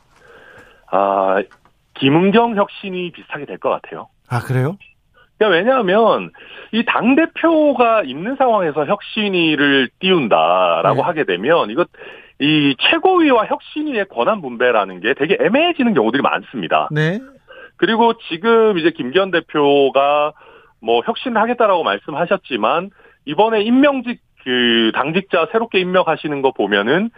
[0.91, 1.43] 아,
[1.95, 4.09] 김은경 혁신이 비슷하게 될 것 같아요.
[4.29, 4.77] 아, 그래요?
[5.39, 6.31] 그러니까 왜냐하면
[6.73, 11.03] 이 당 대표가 있는 상황에서 혁신위를 띄운다라고 네.
[11.03, 11.89] 하게 되면 이것
[12.41, 16.89] 이 최고위와 혁신위의 권한 분배라는 게 되게 애매해지는 경우들이 많습니다.
[16.93, 17.21] 네.
[17.77, 20.33] 그리고 지금 이제 김기현 대표가
[20.81, 22.91] 뭐 혁신을 하겠다라고 말씀하셨지만
[23.25, 27.11] 이번에 임명직 그 당직자 새롭게 임명하시는 거 보면은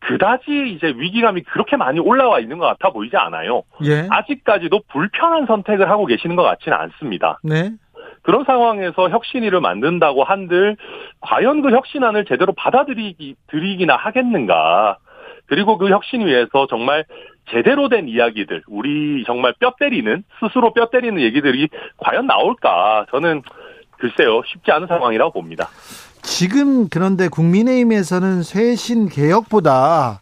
[0.00, 3.62] 그다지 이제 위기감이 그렇게 많이 올라와 있는 것 같아 보이지 않아요.
[3.84, 4.06] 예.
[4.10, 7.38] 아직까지도 불편한 선택을 하고 계시는 것 같지는 않습니다.
[7.42, 7.72] 네.
[8.22, 10.76] 그런 상황에서 혁신위를 만든다고 한들
[11.20, 14.98] 과연 그 혁신안을 제대로 받아들이기 드리기나 하겠는가?
[15.46, 17.04] 그리고 그 혁신위에서 정말
[17.50, 23.06] 제대로 된 이야기들, 우리 정말 뼈 때리는 스스로 뼈 때리는 얘기들이 과연 나올까?
[23.10, 23.42] 저는
[23.92, 25.68] 글쎄요 쉽지 않은 상황이라고 봅니다.
[26.26, 30.20] 지금 그런데 국민의힘에서는 쇄신 개혁보다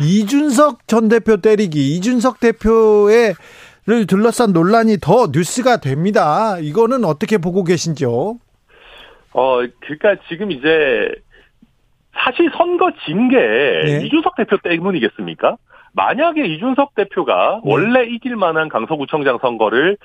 [0.00, 3.34] 이준석 전 대표 때리기, 이준석 대표의
[3.84, 6.56] 를 둘러싼 논란이 더 뉴스가 됩니다.
[6.60, 8.08] 이거는 어떻게 보고 계신지요?
[9.32, 11.10] 어, 그러니까 지금 이제
[12.14, 14.06] 사실 선거 진게 네.
[14.06, 15.56] 이준석 대표 때문이겠습니까?
[15.94, 17.72] 만약에 이준석 대표가 네.
[17.72, 19.96] 원래 이길 만한 강서구청장 선거를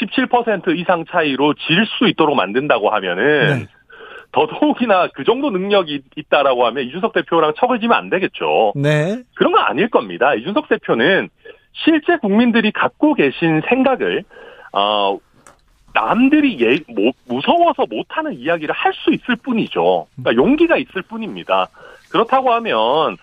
[0.00, 3.66] 17% 이상 차이로 질 수 있도록 만든다고 하면은 네.
[4.36, 8.74] 더더욱이나 그 정도 능력이 있다라고 하면 이준석 대표랑 척을 지면 안 되겠죠.
[8.76, 9.22] 네.
[9.34, 10.34] 그런 건 아닐 겁니다.
[10.34, 11.30] 이준석 대표는
[11.72, 14.24] 실제 국민들이 갖고 계신 생각을
[14.72, 15.18] 어
[15.94, 20.06] 남들이 예, 뭐, 무서워서 못하는 이야기를 할 수 있을 뿐이죠.
[20.16, 21.68] 그러니까 용기가 있을 뿐입니다.
[22.10, 23.16] 그렇다고 하면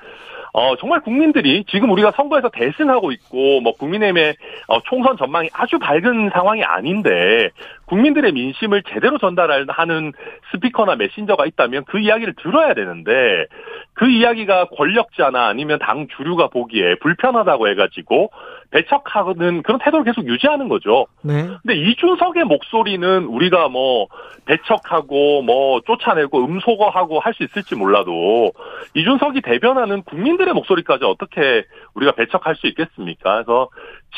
[0.55, 4.35] 어, 정말 국민들이 지금 우리가 선거에서 대승하고 있고, 뭐, 국민의힘의
[4.67, 7.49] 어, 총선 전망이 아주 밝은 상황이 아닌데,
[7.85, 10.13] 국민들의 민심을 제대로 전달하는
[10.51, 13.47] 스피커나 메신저가 있다면 그 이야기를 들어야 되는데,
[13.93, 18.29] 그 이야기가 권력자나 아니면 당 주류가 보기에 불편하다고 해가지고,
[18.73, 21.05] 배척하는 그런 태도를 계속 유지하는 거죠.
[21.21, 21.47] 네.
[21.61, 24.07] 근데 이준석의 목소리는 우리가 뭐
[24.45, 28.51] 배척하고 뭐 쫓아내고 음소거하고 할 수 있을지 몰라도
[28.93, 33.33] 이준석이 대변하는 국민들의 목소리까지 어떻게 우리가 배척할 수 있겠습니까?
[33.33, 33.69] 그래서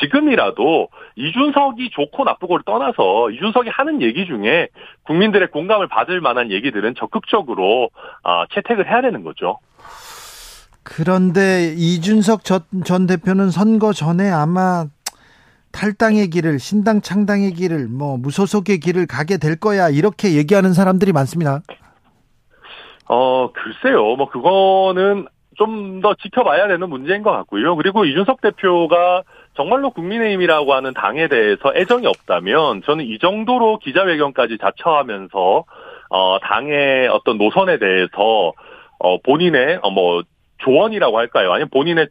[0.02, 4.68] 지금이라도 이준석이 좋고 나쁘고를 떠나서 이준석이 하는 얘기 중에
[5.04, 7.90] 국민들의 공감을 받을 만한 얘기들은 적극적으로
[8.24, 9.60] 아, 채택을 해야 되는 거죠.
[10.86, 14.86] 그런데 이준석 전, 전 대표는 선거 전에 아마
[15.72, 21.62] 탈당의 길을 신당 창당의 길을 뭐 무소속의 길을 가게 될 거야 이렇게 얘기하는 사람들이 많습니다.
[23.10, 27.76] 어 글쎄요 뭐 그거는 좀 더 지켜봐야 되는 문제인 것 같고요.
[27.76, 29.24] 그리고 이준석 대표가
[29.56, 35.64] 정말로 국민의힘이라고 하는 당에 대해서 애정이 없다면 저는 이 정도로 기자회견까지 자처하면서
[36.10, 38.54] 어 당의 어떤 노선에 대해서
[39.00, 40.24] 어 본인의 어뭐
[40.66, 41.54] 조언이라고 할까요?
[41.54, 42.08] 아니면 본인의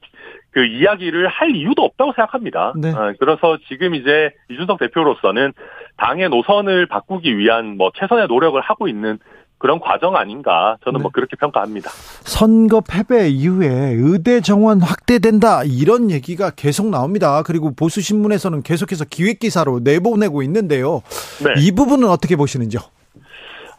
[0.51, 2.73] 그 이야기를 할 이유도 없다고 생각합니다.
[2.77, 2.91] 네.
[2.91, 5.53] 어, 그래서 지금 이제 이준석 대표로서는
[5.97, 9.19] 당의 노선을 바꾸기 위한 뭐 최선의 노력을 하고 있는
[9.59, 11.03] 그런 과정 아닌가 저는 뭐 네.
[11.05, 11.91] 뭐 그렇게 평가합니다.
[11.91, 17.43] 선거 패배 이후에 의대 정원 확대된다 이런 얘기가 계속 나옵니다.
[17.43, 21.03] 그리고 보수 신문에서는 계속해서 기획 기사로 내보내고 있는데요.
[21.43, 21.55] 네.
[21.61, 22.81] 이 부분은 어떻게 보시는지요?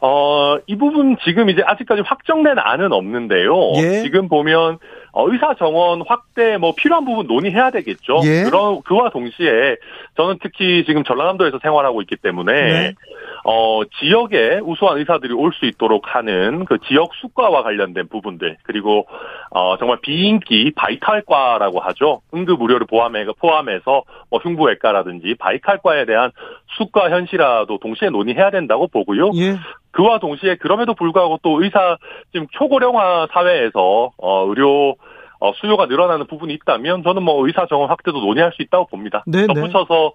[0.08, 3.72] 어, 이 부분 지금 이제 아직까지 확정된 안은 없는데요.
[3.78, 4.04] 예.
[4.04, 4.78] 지금 보면
[5.14, 8.20] 어, 의사 정원 확대 뭐 필요한 부분 논의해야 되겠죠.
[8.26, 8.44] 예.
[8.44, 9.78] 그런 그와 동시에
[10.16, 12.94] 저는 특히 지금 전라남도에서 생활하고 있기 때문에 네.
[13.46, 19.08] 어, 지역에 우수한 의사들이 올 수 있도록 하는 그 지역 수과와 관련된 부분들, 그리고,
[19.52, 22.22] 어, 정말 비인기 바이탈과라고 하죠.
[22.34, 26.32] 응급 의료를 포함해, 포함해서 뭐 흉부외과라든지 바이탈과에 대한
[26.78, 29.32] 수과 현실화도 동시에 논의해야 된다고 보고요.
[29.36, 29.56] 예.
[29.96, 31.98] 그와 동시에 그럼에도 불구하고 또 의사,
[32.34, 34.96] 지금 초고령화 사회에서, 어, 의료,
[35.40, 39.24] 어, 수요가 늘어나는 부분이 있다면 저는 뭐 의사 정원 확대도 논의할 수 있다고 봅니다.
[39.26, 39.48] 네, 네.
[39.48, 40.12] 덧붙여서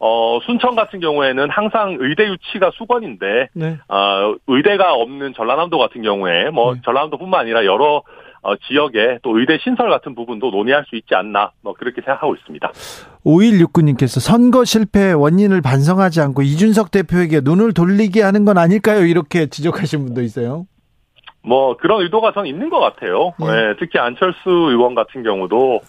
[0.00, 3.78] 어, 순천 같은 경우에는 항상 의대 유치가 수건인데, 네.
[3.88, 6.80] 어, 의대가 없는 전라남도 같은 경우에, 뭐, 네.
[6.84, 8.04] 전라남도뿐만 아니라 여러,
[8.42, 12.70] 어, 지역에 또 의대 신설 같은 부분도 논의할 수 있지 않나, 뭐, 그렇게 생각하고 있습니다.
[13.24, 19.04] 5169님께서 선거 실패 원인을 반성하지 않고 이준석 대표에게 눈을 돌리게 하는 건 아닐까요?
[19.04, 20.66] 이렇게 지적하신 분도 있어요.
[21.42, 23.32] 뭐, 그런 의도가 전 있는 것 같아요.
[23.38, 23.46] 네.
[23.46, 25.80] 예, 특히 안철수 의원 같은 경우도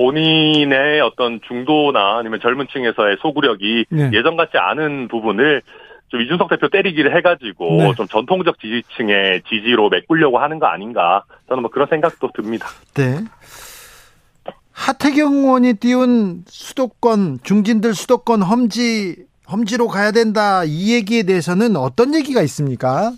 [0.00, 4.10] 본인의 어떤 중도나 아니면 젊은 층에서의 소구력이 네.
[4.14, 5.62] 예전 같지 않은 부분을
[6.10, 7.94] 좀 이준석 대표 때리기를 해가지고 네.
[7.96, 12.66] 좀 전통적 지지층의 지지로 메꾸려고 하는 거 아닌가 저는 뭐 그런 생각도 듭니다.
[12.94, 13.18] 네.
[14.72, 19.16] 하태경 의원이 띄운 수도권 중진들 수도권 험지
[19.50, 23.12] 험지로 가야 된다 이 얘기에 대해서는 어떤 얘기가 있습니까?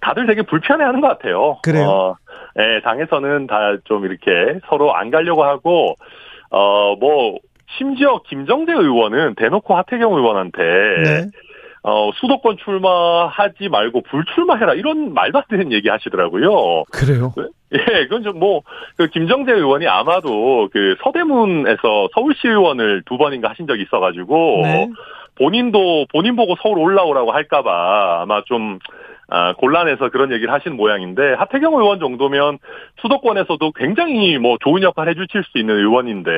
[0.00, 1.58] 다들 되게 불편해하는 것 같아요.
[1.62, 1.88] 그래요?
[1.88, 2.16] 어,
[2.58, 5.94] 예, 당에서는 다 좀 이렇게 서로 안 가려고 하고
[6.50, 7.38] 어뭐
[7.78, 10.62] 심지어 김정재 의원은 대놓고 하태경 의원한테
[11.04, 11.26] 네.
[11.84, 16.84] 어 수도권 출마하지 말고 불출마해라 이런 말도 안 되는 얘기 하시더라고요.
[16.92, 17.34] 그래요.
[17.72, 18.62] 예, 그건 좀 뭐,
[18.96, 24.90] 그 김정재 의원이 아마도 그 서대문에서 서울시 의원을 두 번인가 하신 적이 있어가지고, 네.
[25.36, 28.78] 본인도, 본인 보고 서울 올라오라고 할까봐 아마 좀,
[29.34, 32.58] 아, 곤란해서 그런 얘기를 하신 모양인데, 하태경 의원 정도면
[33.00, 36.30] 수도권에서도 굉장히 뭐 좋은 역할 해주실 수 있는 의원인데,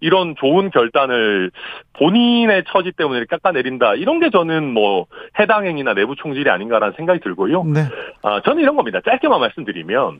[0.00, 1.52] 이런 좋은 결단을
[1.92, 3.94] 본인의 처지 때문에 깎아내린다.
[3.94, 5.06] 이런 게 저는 뭐,
[5.38, 7.62] 해당 행위나 내부 총질이 아닌가라는 생각이 들고요.
[7.62, 7.82] 네.
[8.22, 8.98] 아, 저는 이런 겁니다.
[9.04, 10.18] 짧게만 말씀드리면,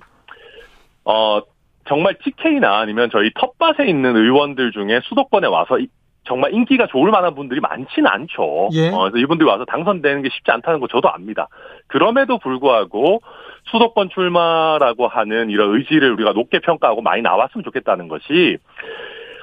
[1.07, 1.41] 어,
[1.89, 5.89] 정말 TK나 아니면 저희 텃밭에 있는 의원들 중에 수도권에 와서 이-
[6.31, 8.69] 정말 인기가 좋을 만한 분들이 많지는 않죠.
[8.73, 8.91] 예.
[8.91, 11.49] 어, 그래서 이분들이 와서 당선되는 게 쉽지 않다는 거 저도 압니다.
[11.89, 13.21] 그럼에도 불구하고
[13.65, 18.59] 수도권 출마라고 하는 이런 의지를 우리가 높게 평가하고 많이 나왔으면 좋겠다는 것이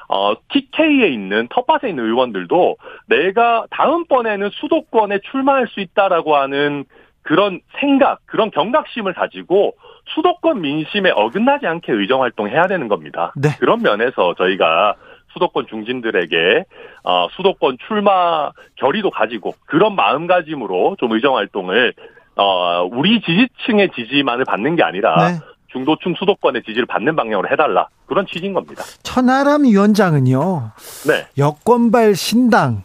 [0.08, 6.86] 어, TK에 있는 텃밭에 있는 의원들도 내가 다음번에는 수도권에 출마할 수 있다라고 하는
[7.22, 9.76] 그런 생각, 그런 경각심을 가지고
[10.16, 13.34] 수도권 민심에 어긋나지 않게 의정 활동해야 되는 겁니다.
[13.36, 13.50] 네.
[13.60, 14.96] 그런 면에서 저희가
[15.38, 16.66] 수도권 중진들에게
[17.04, 21.94] 어, 수도권 출마 결의도 가지고 그런 마음가짐으로 좀 의정 활동을
[22.36, 25.40] 어, 우리 지지층의 지지만을 받는 게 아니라 네.
[25.68, 28.84] 중도층 수도권의 지지를 받는 방향으로 해달라 그런 취지인 겁니다.
[29.04, 30.72] 천하람 위원장은요.
[31.08, 31.28] 네.
[31.38, 32.84] 여권발 신당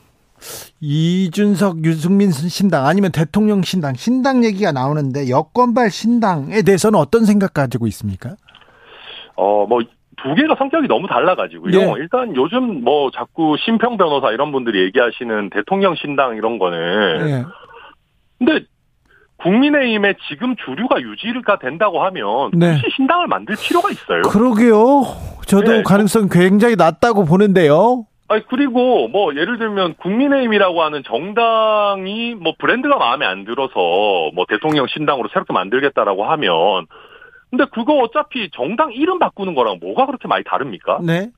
[0.80, 7.86] 이준석 유승민 신당 아니면 대통령 신당 신당 얘기가 나오는데 여권발 신당에 대해서는 어떤 생각 가지고
[7.86, 8.36] 있습니까?
[9.36, 9.80] 어, 뭐,
[10.16, 11.79] 두 개가 성격이 너무 달라가지고요.
[11.79, 11.92] 예.
[11.98, 17.29] 일단 요즘 뭐 자꾸 심평 변호사 이런 분들이 얘기하시는 대통령 신당 이런 거는.
[17.29, 17.44] 예.
[18.38, 18.66] 근데
[19.38, 22.75] 국민의힘의 지금 주류가 유지가 된다고 하면 네.
[22.75, 24.22] 굳이 신당을 만들 필요가 있어요.
[24.22, 25.03] 그러게요.
[25.46, 25.83] 저도 네.
[25.83, 28.05] 가능성 굉장히 낮다고 보는데요.
[28.29, 33.72] 아니, 그리고 뭐 예를 들면 국민의힘이라고 하는 정당이 뭐 브랜드가 마음에 안 들어서
[34.35, 36.87] 뭐 대통령 신당으로 새롭게 만들겠다라고 하면
[37.52, 41.00] 근데 그거 어차피 정당 이름 바꾸는 거랑 뭐가 그렇게 많이 다릅니까?
[41.02, 41.28] 네.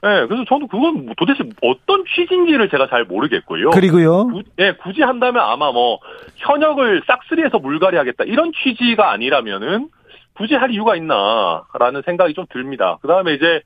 [0.00, 3.70] 네, 그래서 저는 그건 뭐 도대체 어떤 취지인지를 제가 잘 모르겠고요.
[3.70, 4.28] 그리고요.
[4.28, 5.98] 구, 예, 굳이 한다면 아마 뭐
[6.36, 9.88] 현역을 싹쓸이해서 물갈이하겠다 이런 취지가 아니라면은
[10.34, 12.96] 굳이 할 이유가 있나라는 생각이 좀 듭니다.
[13.02, 13.60] 그 다음에 이제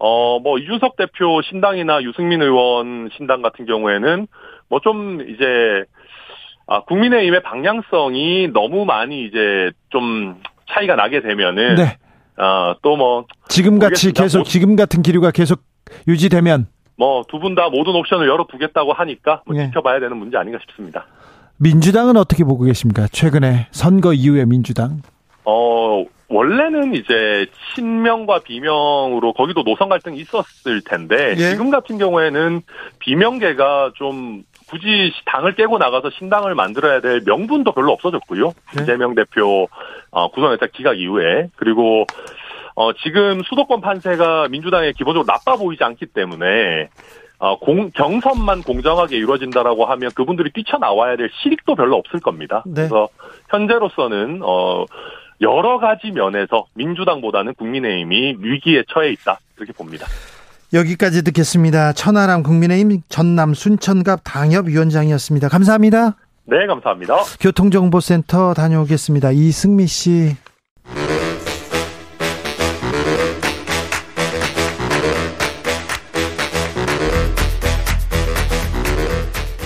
[0.00, 4.26] 어 뭐 이준석 대표 신당이나 유승민 의원 신당 같은 경우에는
[4.68, 5.84] 뭐 좀 이제
[6.66, 10.36] 아 국민의힘의 방향성이 너무 많이 이제 좀
[10.70, 11.98] 차이가 나게 되면은 네.
[12.36, 14.12] 아또뭐 지금 같이.
[14.12, 15.60] 계속 뭐- 지금 같은 기류가 계속
[16.06, 19.66] 유지되면 뭐 두 분 다 모든 옵션을 열어두겠다고 하니까 뭐 예.
[19.66, 21.06] 지켜봐야 되는 문제 아닌가 싶습니다.
[21.56, 23.06] 민주당은 어떻게 보고 계십니까?
[23.10, 25.00] 최근에 선거 이후에 민주당.
[25.44, 31.50] 어 원래는 이제 친명과 비명으로 거기도 노선 갈등이 있었을 텐데 예.
[31.50, 32.60] 지금 같은 경우에는
[32.98, 38.52] 비명계가 좀 굳이 당을 깨고 나가서 신당을 만들어야 될 명분도 별로 없어졌고요.
[38.76, 38.82] 네.
[38.82, 39.68] 이재명 대표
[40.10, 42.06] 어, 구성회장 기각 이후에 그리고
[42.74, 46.90] 어, 지금 수도권 판세가 민주당에 기본적으로 나빠 보이지 않기 때문에
[47.40, 52.62] 어, 공, 경선만 공정하게 이루어진다라고 하면 그분들이 뛰쳐나와야 될 실익도 별로 없을 겁니다.
[52.66, 52.74] 네.
[52.74, 53.08] 그래서
[53.48, 54.84] 현재로서는 어,
[55.40, 60.06] 여러 가지 면에서 민주당보다는 국민의힘이 위기에 처해 있다 이렇게 봅니다.
[60.72, 61.92] 여기까지 듣겠습니다.
[61.92, 65.48] 천하람 국민의힘 전남 순천갑 당협위원장이었습니다.
[65.48, 66.16] 감사합니다.
[66.44, 67.16] 네, 감사합니다.
[67.40, 69.32] 교통정보센터 다녀오겠습니다.
[69.32, 70.36] 이승미 씨.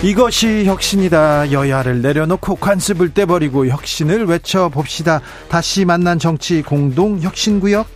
[0.04, 1.52] 이것이 혁신이다.
[1.52, 5.20] 여야를 내려놓고 관습을 떼버리고 혁신을 외쳐봅시다.
[5.48, 7.86] 다시 만난 정치 공동 혁신구역.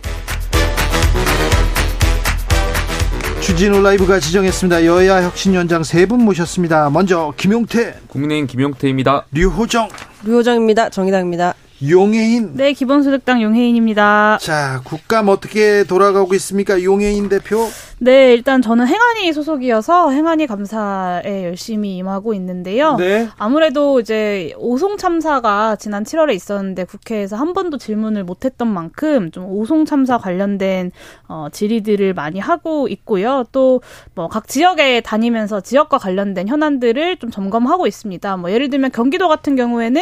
[3.57, 4.85] 주진우 라이브가 지정했습니다.
[4.85, 6.91] 여야 혁신위원장 세 분 모셨습니다.
[6.91, 9.25] 먼저 김용태, 국민의힘 김용태입니다.
[9.31, 9.89] 류호정,
[10.23, 10.89] 류호정입니다.
[10.91, 11.55] 정의당입니다.
[11.87, 12.55] 용해인.
[12.55, 14.39] 네, 기본소득당 용혜인입니다.
[14.41, 16.81] 자, 국감 어떻게 돌아가고 있습니까?
[16.81, 17.67] 용해인 대표.
[17.99, 22.95] 네, 일단 저는 행안위 소속이어서 행안위 감사에 열심히 임하고 있는데요.
[22.95, 23.27] 네.
[23.37, 29.85] 아무래도 이제 오송 참사가 지난 7월에 있었는데 국회에서 한 번도 질문을 못했던 만큼 좀 오송
[29.85, 30.91] 참사 관련된
[31.27, 33.43] 어, 질의들을 많이 하고 있고요.
[33.51, 33.81] 또
[34.15, 38.37] 뭐 각 지역에 다니면서 지역과 관련된 현안들을 좀 점검하고 있습니다.
[38.37, 40.01] 뭐 예를 들면 경기도 같은 경우에는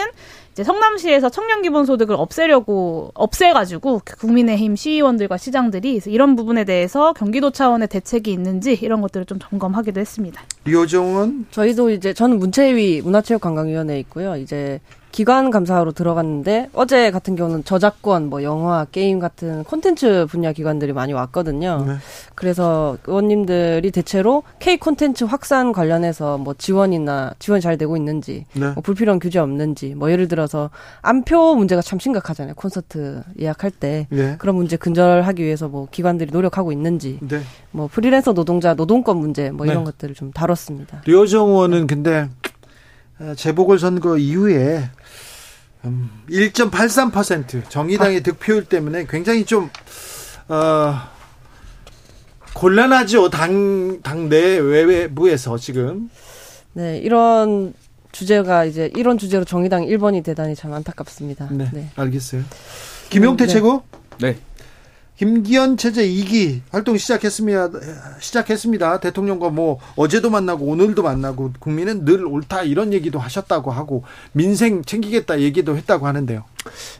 [0.55, 8.31] 이제 성남시에서 청년 기본소득을 없애려고 없애가지고 국민의힘 시의원들과 시장들이 이런 부분에 대해서 경기도 차원의 대책이
[8.31, 10.41] 있는지 이런 것들을 좀 점검하기도 했습니다.
[10.63, 14.37] 류호정은 저희도 이제 저는 문체위 문화체육관광위원회에 있고요.
[14.37, 14.79] 이제
[15.15, 21.13] 기관 감사로 들어갔는데 어제 같은 경우는 저작권, 뭐 영화, 게임 같은 콘텐츠 분야 기관들이 많이
[21.13, 21.85] 왔거든요.
[21.87, 21.93] 네.
[22.35, 28.71] 그래서 의원님들이 대체로 K 콘텐츠 확산 관련해서 뭐 지원이나 지원이 잘 되고 있는지, 네.
[28.71, 30.69] 뭐 불필요한 규제 없는지, 뭐 예를 들어서
[31.01, 32.55] 안표 문제가 참 심각하잖아요.
[32.55, 34.35] 콘서트 예약할 때 네.
[34.37, 37.39] 그런 문제 근절하기 위해서 뭐 기관들이 노력하고 있는지, 네.
[37.71, 39.91] 뭐 프리랜서 노동자 노동권 문제 뭐 이런 네.
[39.91, 41.03] 것들을 좀 다뤘습니다.
[41.05, 42.44] 류호정 의원은 근데 어,
[43.35, 44.89] 재보궐선거 이후에
[45.85, 49.69] 음, 1.83% 정의당의 득표율 때문에 굉장히 좀
[50.47, 50.95] 어,
[52.53, 53.29] 곤란하죠.
[53.29, 56.09] 당, 당내 외부에서 지금.
[56.73, 57.73] 네, 이런
[58.11, 61.49] 주제가 이제 이런 주제로 정의당 1번이 대단히 참 안타깝습니다.
[61.51, 61.69] 네.
[61.73, 61.89] 네.
[61.95, 62.43] 알겠어요.
[63.09, 63.53] 김용태 네.
[63.53, 63.83] 최고?
[64.19, 64.37] 네.
[65.17, 67.69] 김기현 체제 2기 활동 시작했습니다.
[68.19, 68.99] 시작했습니다.
[68.99, 75.39] 대통령과 뭐 어제도 만나고 오늘도 만나고 국민은 늘 옳다 이런 얘기도 하셨다고 하고 민생 챙기겠다
[75.39, 76.43] 얘기도 했다고 하는데요.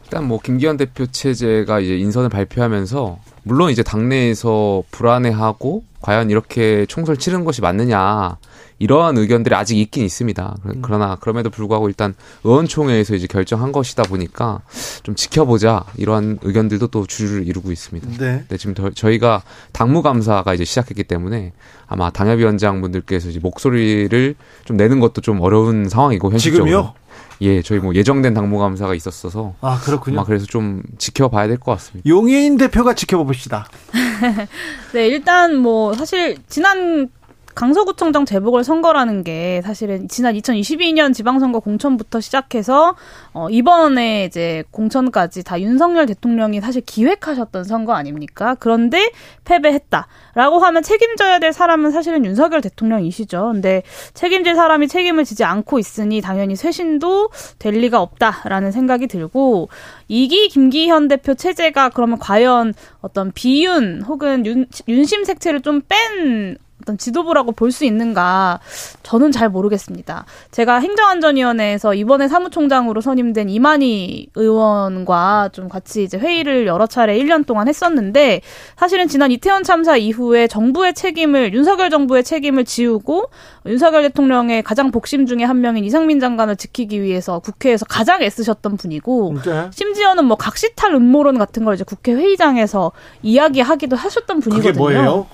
[0.04, 7.18] 일단 뭐 김기현 대표 체제가 이제 인선을 발표하면서 물론 이제 당내에서 불안해하고 과연 이렇게 총선
[7.18, 8.38] 치른 것이 맞느냐
[8.80, 10.56] 이러한 의견들이 아직 있긴 있습니다.
[10.64, 14.62] 그- 그러나 그럼에도 불구하고 일단 의원총회에서 이제 결정한 것이다 보니까
[15.04, 18.08] 좀 지켜보자 이러한 의견들도 또 주류를 이루고 있습니다.
[18.18, 18.44] 네.
[18.48, 21.54] 네, 지금 더- 저희가 당무감사가 이제 시작했기 때문에
[21.88, 24.36] 아마 당협위원장 분들께서 이제 목소리를
[24.66, 26.66] 좀 내는 것도 좀 어려운 상황이고 현실적으로.
[26.66, 26.94] 지금요?
[27.42, 30.18] 예, 저희 뭐 예정된 당무감사가 있었어서 아 그렇군요.
[30.20, 32.10] 아마 그래서 좀 지켜봐야 될 것 같습니다.
[32.10, 33.68] 용해인 대표가 지켜봅시다.
[34.94, 37.10] 네, 일단 뭐 사실 지난
[37.56, 42.96] 강서구청장 재보궐 선거라는 게 사실은 지난 2022년 지방선거 공천부터 시작해서
[43.34, 48.56] 어 이번에 이제 공천까지 다 윤석열 대통령이 사실 기획하셨던 선거 아닙니까?
[48.60, 49.10] 그런데
[49.46, 53.52] 패배했다라고 하면 책임져야 될 사람은 사실은 윤석열 대통령이시죠.
[53.54, 59.70] 근데 책임질 사람이 책임을 지지 않고 있으니 당연히 쇄신도 될 리가 없다라는 생각이 들고
[60.10, 66.98] 이기 김기현 대표 체제가 그러면 과연 어떤 비윤 혹은 윤, 윤심 색채를 좀 뺀 어떤
[66.98, 68.62] 지도부라고 볼 수 있는가
[69.04, 70.24] 저는 잘 모르겠습니다.
[70.52, 77.68] 제가 행정안전위원회에서 이번에 사무총장으로 선임된 이만희 의원과 좀 같이 이제 회의를 여러 차례 1년 동안
[77.68, 78.40] 했었는데
[78.78, 83.26] 사실은 지난 이태원 참사 이후에 정부의 책임을 윤석열 정부의 책임을 지우고
[83.66, 89.36] 윤석열 대통령의 가장 복심 중에 한 명인 이상민 장관을 지키기 위해서 국회에서 가장 애쓰셨던 분이고
[89.44, 89.70] 네.
[89.74, 95.26] 심지어는 뭐 각시탈 음모론 같은 걸 이제 국회 회의장에서 이야기하기도 하셨던 분이거든요.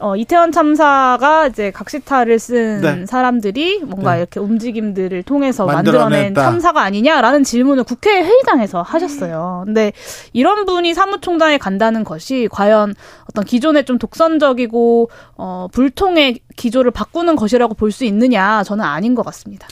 [0.00, 3.06] 어, 이태원 참사가 이제 각시탈을 쓴 네.
[3.06, 4.20] 사람들이 뭔가 네.
[4.20, 5.66] 이렇게 움직임들을 통해서.
[5.66, 9.62] 만들어낸 참사가 아니냐라는 질문을 국회 회의장에서 하셨어요.
[9.66, 9.92] 근데
[10.32, 12.94] 이런 분이 사무총장에 간다는 것이 과연
[13.28, 19.24] 어떤 기존의 좀 독선적이고 어, 불통의 기조를 바꾸는 것이라고 볼 수 있느냐 저는 아닌 것
[19.24, 19.66] 같습니다.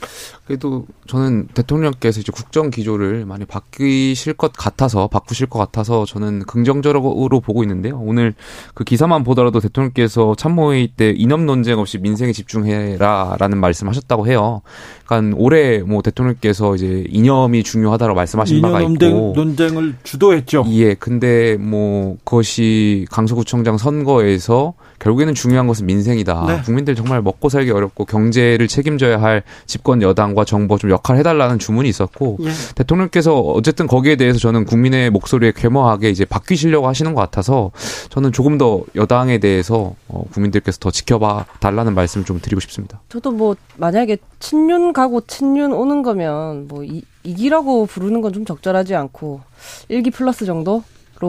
[0.46, 7.40] 그래도 저는 대통령께서 이제 국정 기조를 많이 바뀌실 것 같아서 바꾸실 것 같아서 저는 긍정적으로
[7.40, 8.00] 보고 있는데요.
[8.02, 8.34] 오늘
[8.74, 14.62] 그 기사만 보더라도 대통령께서 참모회의 때 이념 논쟁 없이 민생에 집중해라라는 말씀하셨다고 해요.
[15.06, 20.64] 그러니까 올해 뭐 대통령께서 이제 이념이 중요하다고 말씀하신 바가 이념 있고 논쟁, 논쟁을 주도했죠.
[20.70, 26.44] 예, 근데 뭐 그것이 강서구청장 선거에서 결국에는 중요한 것은 민생이다.
[26.46, 26.62] 네.
[26.62, 31.88] 국민들 정말 먹고 살기 어렵고 경제를 책임져야 할 집권 여당과 정부 좀 역할 해달라는 주문이
[31.88, 32.50] 있었고 예.
[32.76, 37.70] 대통령께서 어쨌든 거기에 대해서 저는 국민의 목소리에 괴모하게 이제 바뀌시려고 하시는 것 같아서
[38.08, 43.00] 저는 조금 더 여당에 대해서 어, 국민들께서 더 지켜봐 달라는 말씀 좀 드리고 싶습니다.
[43.08, 48.94] 저도 뭐 만약에 친윤 가고 친윤 오는 거면 뭐 이, 이기라고 부르는 건 좀 적절하지
[48.94, 49.40] 않고
[49.88, 50.82] 일기 플러스 정도로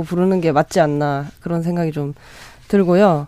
[0.05, 2.13] 부르는 게 맞지 않나 그런 생각이 좀
[2.67, 3.27] 들고요.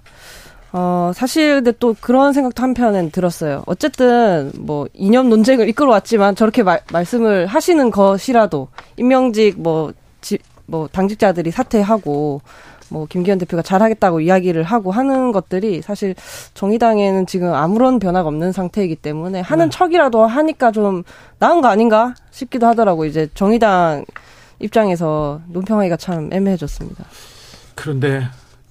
[0.73, 3.63] 어, 사실 근데 또 그런 생각도 한편엔 들었어요.
[3.65, 9.91] 어쨌든 뭐 이념 논쟁을 이끌어왔지만 저렇게 말, 말씀을 하시는 것이라도 임명직 뭐,
[10.21, 12.41] 지, 뭐 당직자들이 사퇴하고
[12.89, 16.13] 뭐 김기현 대표가 잘하겠다고 이야기를 하고 하는 것들이 사실
[16.53, 19.77] 정의당에는 지금 아무런 변화가 없는 상태이기 때문에 하는 네.
[19.77, 21.03] 척이라도 하니까 좀
[21.39, 24.05] 나은 거 아닌가 싶기도 하더라고 이제 정의당
[24.59, 27.05] 입장에서 논평하기가 참 애매해졌습니다.
[27.75, 28.23] 그런데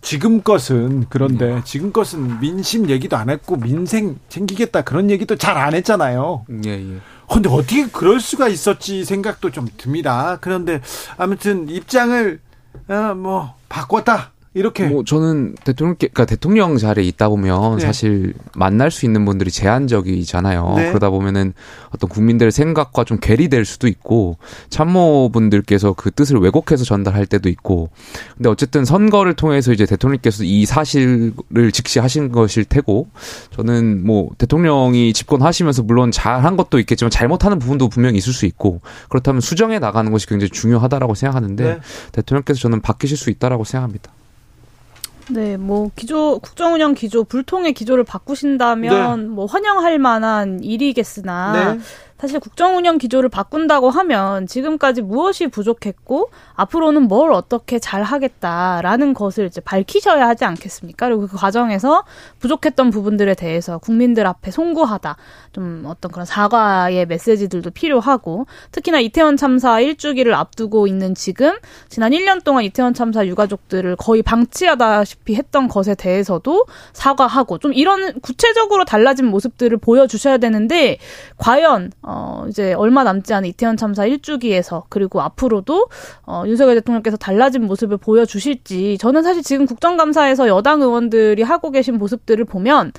[0.03, 5.74] 지금 것은 그런데 지금 것은 민심 얘기도 안 했고 민생 챙기겠다 그런 얘기도 잘 안
[5.74, 6.46] 했잖아요.
[6.64, 7.01] 예, 예.
[7.28, 10.38] 근데 어떻게 그럴 수가 있었지 생각도 좀 듭니다.
[10.40, 10.80] 그런데
[11.16, 12.40] 아무튼 입장을
[12.88, 17.84] 어, 뭐 바꿨다 이렇게 뭐 저는 대통령 그러니까 대통령 자리에 있다 보면 네.
[17.84, 20.72] 사실 만날 수 있는 분들이 제한적이잖아요.
[20.76, 20.88] 네.
[20.88, 21.53] 그러다 보면은
[21.90, 24.38] 어떤 국민들의 생각과 좀 괴리될 수도 있고
[24.68, 27.90] 참모분들께서 그 뜻을 왜곡해서 전달할 때도 있고.
[28.36, 31.32] 근데 어쨌든 선거를 통해서 이제 대통령께서 이 사실을
[31.72, 33.09] 직시하신 것일 테고
[33.53, 38.80] 저는 뭐 대통령이 집권하시면서 물론 잘한 것도 있겠지만 잘못하는 부분도 분명히 있을 수 있고
[39.11, 41.80] 그렇다면 수정해 나가는 것이 굉장히 중요하다라고 생각하는데 네.
[42.11, 44.11] 대통령께서 저는 바뀌실 수 있다라고 생각합니다.
[45.32, 51.80] 네, 뭐 기조 국정운영 기조 불통의 기조를 바꾸신다면 뭐 환영할 만한 일이겠으나 네.
[52.20, 59.46] 사실 국정 운영 기조를 바꾼다고 하면 지금까지 무엇이 부족했고 앞으로는 뭘 어떻게 잘 하겠다라는 것을
[59.46, 61.06] 이제 밝히셔야 하지 않겠습니까?
[61.06, 62.04] 그리고 그 과정에서
[62.38, 65.16] 부족했던 부분들에 대해서 국민들 앞에 송구하다.
[65.52, 71.56] 좀 어떤 그런 사과의 메시지들도 필요하고 특히나 이태원 참사 일주기를 앞두고 있는 지금
[71.88, 78.84] 지난 1년 동안 이태원 참사 유가족들을 거의 방치하다시피 했던 것에 대해서도 사과하고 좀 이런 구체적으로
[78.84, 80.98] 달라진 모습들을 보여주셔야 되는데
[81.38, 85.86] 과연 어 이제 얼마 남지 않은 이태원 참사 일주기에서 그리고 앞으로도
[86.26, 92.44] 어 윤석열 대통령께서 달라진 모습을 보여주실지 저는 사실 지금 국정감사에서 여당 의원들이 하고 계신 모습들을
[92.46, 92.90] 보면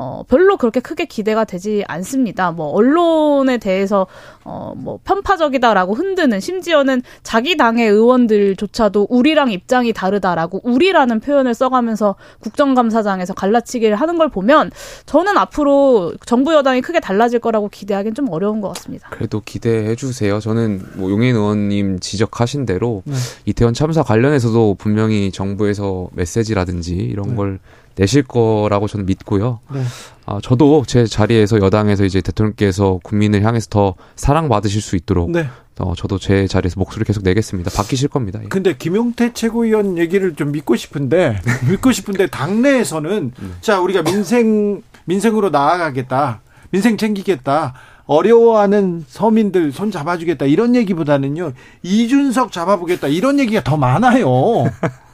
[0.00, 2.52] 어, 별로 그렇게 크게 기대가 되지 않습니다.
[2.52, 4.06] 뭐, 언론에 대해서,
[4.44, 13.34] 어, 뭐, 편파적이다라고 흔드는, 심지어는 자기 당의 의원들조차도 우리랑 입장이 다르다라고 우리라는 표현을 써가면서 국정감사장에서
[13.34, 14.70] 갈라치기를 하는 걸 보면
[15.06, 19.08] 저는 앞으로 정부 여당이 크게 달라질 거라고 기대하기는 좀 어려운 것 같습니다.
[19.10, 20.38] 그래도 기대해 주세요.
[20.38, 23.14] 저는 뭐 용인 의원님 지적하신 대로 네.
[23.46, 27.34] 이태원 참사 관련해서도 분명히 정부에서 메시지라든지 이런 네.
[27.34, 27.58] 걸
[27.98, 29.58] 내실 거라고 저는 믿고요.
[29.72, 29.82] 네.
[30.24, 35.48] 아, 저도 제 자리에서 여당에서 이제 대통령께서 국민을 향해서 더 사랑받으실 수 있도록 네.
[35.80, 37.70] 어, 저도 제 자리에서 목소리 계속 내겠습니다.
[37.74, 38.38] 바뀌실 겁니다.
[38.42, 38.48] 예.
[38.48, 46.40] 근데 김용태 최고위원 얘기를 좀 믿고 싶은데 믿고 싶은데 당내에서는 자 우리가 민생 민생으로 나아가겠다
[46.70, 47.74] 민생 챙기겠다
[48.06, 54.26] 어려워하는 서민들 손 잡아주겠다 이런 얘기보다는요 이준석 잡아보겠다 이런 얘기가 더 많아요.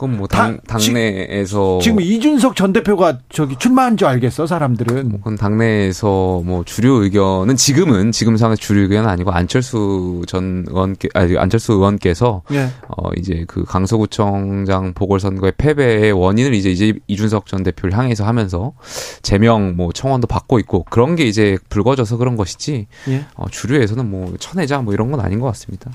[0.00, 5.10] 그건 뭐 다- 당, 당내에서 지 금 이준석 전 대표가 저기 출마한 줄 알겠어 사람들은.
[5.18, 11.36] 그건 당내에서 뭐 주류 의견은 지금은 지금 상황의 주류 의견은 아니고 안철수 전 의원께 아니
[11.36, 12.68] 안철수 의원께서 예.
[12.88, 18.72] 어 이제 그 강서구청장 보궐선거의 패배의 원인을 이제 이제 이준석 전 대표를 향해서 하면서
[19.20, 23.24] 제명 뭐 청원도 받고 있고 그런 게 이제 불거져서 그런 것이지 예.
[23.34, 25.90] 어 주류에서는 뭐 천혜자 뭐 이런 건 아닌 것 같습니다.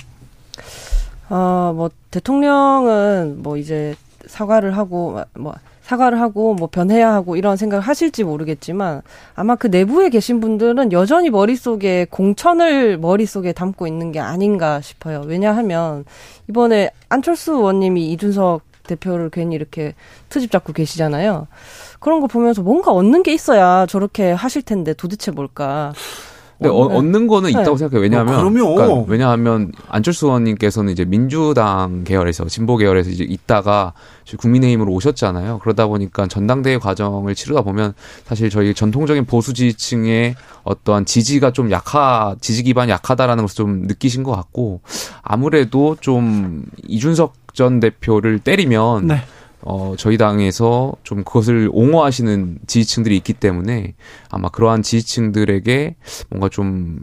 [1.29, 3.95] 어, 뭐, 대통령은 뭐 이제
[4.27, 9.01] 사과를 하고, 뭐, 사과를 하고, 뭐, 변해야 하고, 이런 생각을 하실지 모르겠지만,
[9.35, 15.21] 아마 그 내부에 계신 분들은 여전히 머릿속에 공천을 머릿속에 담고 있는 게 아닌가 싶어요.
[15.25, 16.05] 왜냐하면,
[16.49, 19.93] 이번에 안철수 의원님이 이준석 대표를 괜히 이렇게
[20.29, 21.47] 트집 잡고 계시잖아요.
[21.99, 25.91] 그런 거 보면서 뭔가 얻는 게 있어야 저렇게 하실 텐데 도대체 뭘까.
[26.57, 26.95] 근데 어, 어, 네.
[26.95, 27.77] 얻는 거는 있다고 네.
[27.77, 28.01] 생각해요.
[28.01, 28.75] 왜냐하면 어, 그럼요.
[28.75, 33.93] 그러니까 왜냐하면 안철수 의원님께서는 이제 민주당 계열에서 진보 계열에서 이제 있다가
[34.37, 35.59] 국민의힘으로 오셨잖아요.
[35.59, 37.93] 그러다 보니까 전당대회 과정을 치르다 보면
[38.25, 44.23] 사실 저희 전통적인 보수 지지층의 어떠한 지지가 좀 약하 지지 기반이 약하다라는 것을 좀 느끼신
[44.23, 44.81] 것 같고
[45.21, 49.21] 아무래도 좀 이준석 전 대표를 때리면 네.
[49.65, 53.95] 어, 저희 당에서 좀 그것을 옹호하시는 지지층들이 있기 때문에
[54.29, 55.95] 아마 그러한 지지층들에게
[56.29, 56.99] 뭔가 좀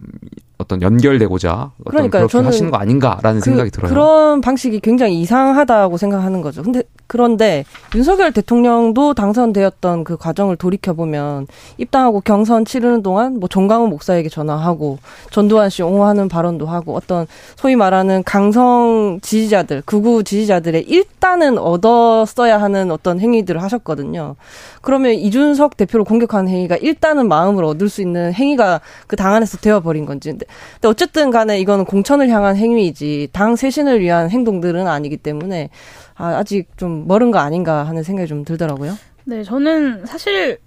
[0.63, 2.09] 어떤 연결되고자 어떤.
[2.09, 3.91] 그렇게 하시는 거 아닌가라는 그, 생각이 들어요.
[3.91, 6.63] 그런 방식이 굉장히 이상하다고 생각하는 거죠.
[6.63, 11.47] 근데 그런데 윤석열 대통령도 당선되었던 그 과정을 돌이켜 보면
[11.77, 14.99] 입당하고 경선 치르는 동안 뭐 정강훈 목사에게 전화하고
[15.31, 22.91] 전두환 씨 옹호하는 발언도 하고 어떤 소위 말하는 강성 지지자들, 극우 지지자들의 일단은 얻었어야 하는
[22.91, 24.37] 어떤 행위들을 하셨거든요.
[24.83, 30.05] 그러면 이준석 대표를 공격하는 행위가 일단은 마음을 얻을 수 있는 행위가 그 당 안에서 되어버린
[30.05, 30.31] 건지.
[30.31, 30.49] 근데
[30.85, 35.71] 어쨌든 간에 이거는 공천을 향한 행위이지 당 쇄신을 위한 행동들은 아니기 때문에
[36.17, 38.97] 아, 아직 좀 멀은 거 아닌가 하는 생각이 좀 들더라고요.
[39.25, 40.59] 네, 저는 사실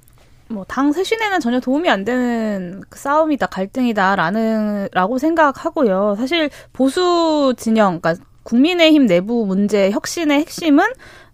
[0.48, 6.16] 뭐당 쇄신에는 전혀 도움이 안 되는 그 싸움이다, 갈등이다라는 라고 생각하고요.
[6.18, 10.86] 사실 보수 진영, 그러니까 국민의힘 내부 문제 혁신의 핵심은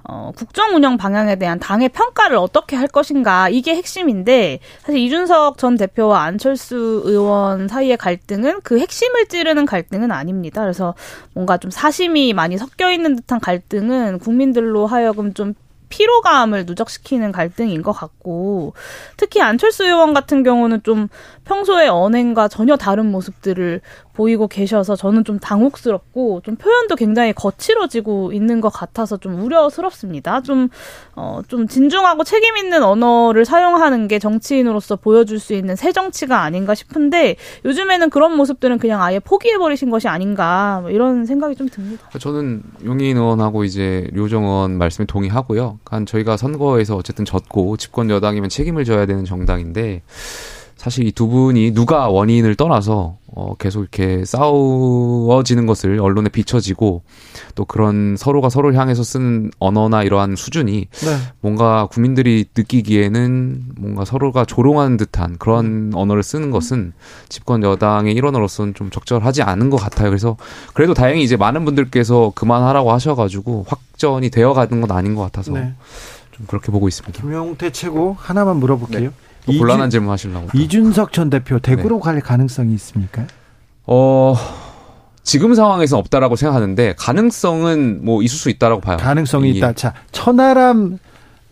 [0.03, 5.77] 어, 국정 운영 방향에 대한 당의 평가를 어떻게 할 것인가 이게 핵심인데 사실 이준석 전
[5.77, 10.61] 대표와 안철수 의원 사이의 갈등은 그 핵심을 찌르는 갈등은 아닙니다.
[10.61, 10.95] 그래서
[11.33, 15.53] 뭔가 좀 사심이 많이 섞여 있는 듯한 갈등은 국민들로 하여금 좀
[15.91, 18.73] 피로감을 누적시키는 갈등인 것 같고
[19.17, 21.09] 특히 안철수 의원 같은 경우는 좀
[21.51, 23.81] 평소의 언행과 전혀 다른 모습들을
[24.13, 30.41] 보이고 계셔서 저는 좀 당혹스럽고 좀 표현도 굉장히 거칠어지고 있는 것 같아서 좀 우려스럽습니다.
[30.41, 30.69] 좀,
[31.15, 36.73] 어, 좀 진중하고 책임 있는 언어를 사용하는 게 정치인으로서 보여줄 수 있는 새 정치가 아닌가
[36.73, 37.35] 싶은데
[37.65, 42.07] 요즘에는 그런 모습들은 그냥 아예 포기해버리신 것이 아닌가 뭐 이런 생각이 좀 듭니다.
[42.17, 45.79] 저는 용인 의원하고 이제 류정원 말씀에 동의하고요.
[45.85, 50.01] 한 저희가 선거에서 어쨌든 졌고 집권 여당이면 책임을 져야 되는 정당인데
[50.81, 57.03] 사실 이 두 분이 누가 원인을 떠나서 어 계속 이렇게 싸워지는 것을 언론에 비춰지고
[57.53, 61.17] 또 그런 서로가 서로를 향해서 쓰는 언어나 이러한 수준이 네.
[61.39, 66.93] 뭔가 국민들이 느끼기에는 뭔가 서로가 조롱하는 듯한 그런 언어를 쓰는 것은
[67.29, 70.09] 집권 여당의 일원으로서는 좀 적절하지 않은 것 같아요.
[70.09, 70.35] 그래서
[70.73, 75.75] 그래도 다행히 이제 많은 분들께서 그만하라고 하셔가지고 확전이 되어가는 건 아닌 것 같아서 네.
[76.31, 77.21] 좀 그렇게 보고 있습니다.
[77.21, 79.11] 김용태 최고 하나만 물어볼게요.
[79.45, 80.47] 또 곤란한 질문 하시려고.
[80.51, 80.57] 또.
[80.57, 83.25] 이준석 전 대표 대구로 갈 가능성이 있습니까?
[83.85, 84.35] 어,
[85.23, 88.97] 지금 상황에서는 없다라고 생각하는데 가능성은 뭐 있을 수 있다라고 봐요.
[88.97, 89.73] 가능성이 있다.
[89.73, 90.99] 자, 천하람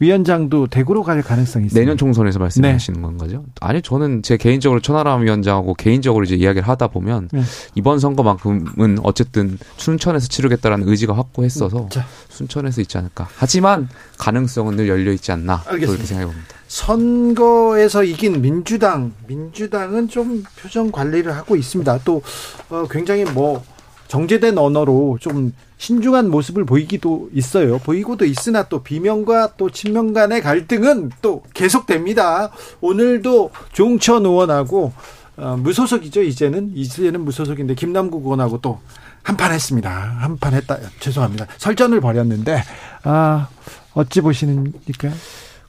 [0.01, 1.79] 위원장도 대구로 갈 가능성이 있습니다.
[1.79, 3.43] 내년 총선에서 말씀하시는 건가요?
[3.59, 7.41] 아니 저는 제 개인적으로 천하람 위원장하고 개인적으로 이제 이야기를 하다 보면 네.
[7.75, 12.05] 이번 선거만큼은 어쨌든 순천에서 치르겠다라는 의지가 확고했어서 자.
[12.29, 13.27] 순천에서 있지 않을까.
[13.35, 15.87] 하지만 가능성은 늘 열려 있지 않나 알겠습니다.
[15.87, 16.55] 그렇게 생각해 봅니다.
[16.69, 21.99] 선거에서 이긴 민주당, 민주당은 좀 표정 관리를 하고 있습니다.
[22.05, 22.21] 또
[22.69, 23.63] 어, 굉장히 뭐
[24.07, 27.79] 정제된 언어로 좀 신중한 모습을 보이기도 있어요.
[27.79, 32.51] 보이고도 있으나 또 비명과 또 친명 간의 갈등은 또 계속됩니다.
[32.81, 34.93] 오늘도 종천 의원하고
[35.37, 36.21] 어, 무소속이죠.
[36.21, 38.79] 이제는 이제는 무소속인데 김남국 의원하고 또
[39.23, 39.89] 한판 했습니다.
[39.91, 40.77] 한판 했다.
[40.99, 41.47] 죄송합니다.
[41.57, 42.61] 설전을 벌였는데
[43.03, 43.47] 아
[43.93, 45.09] 어찌 보시는니까?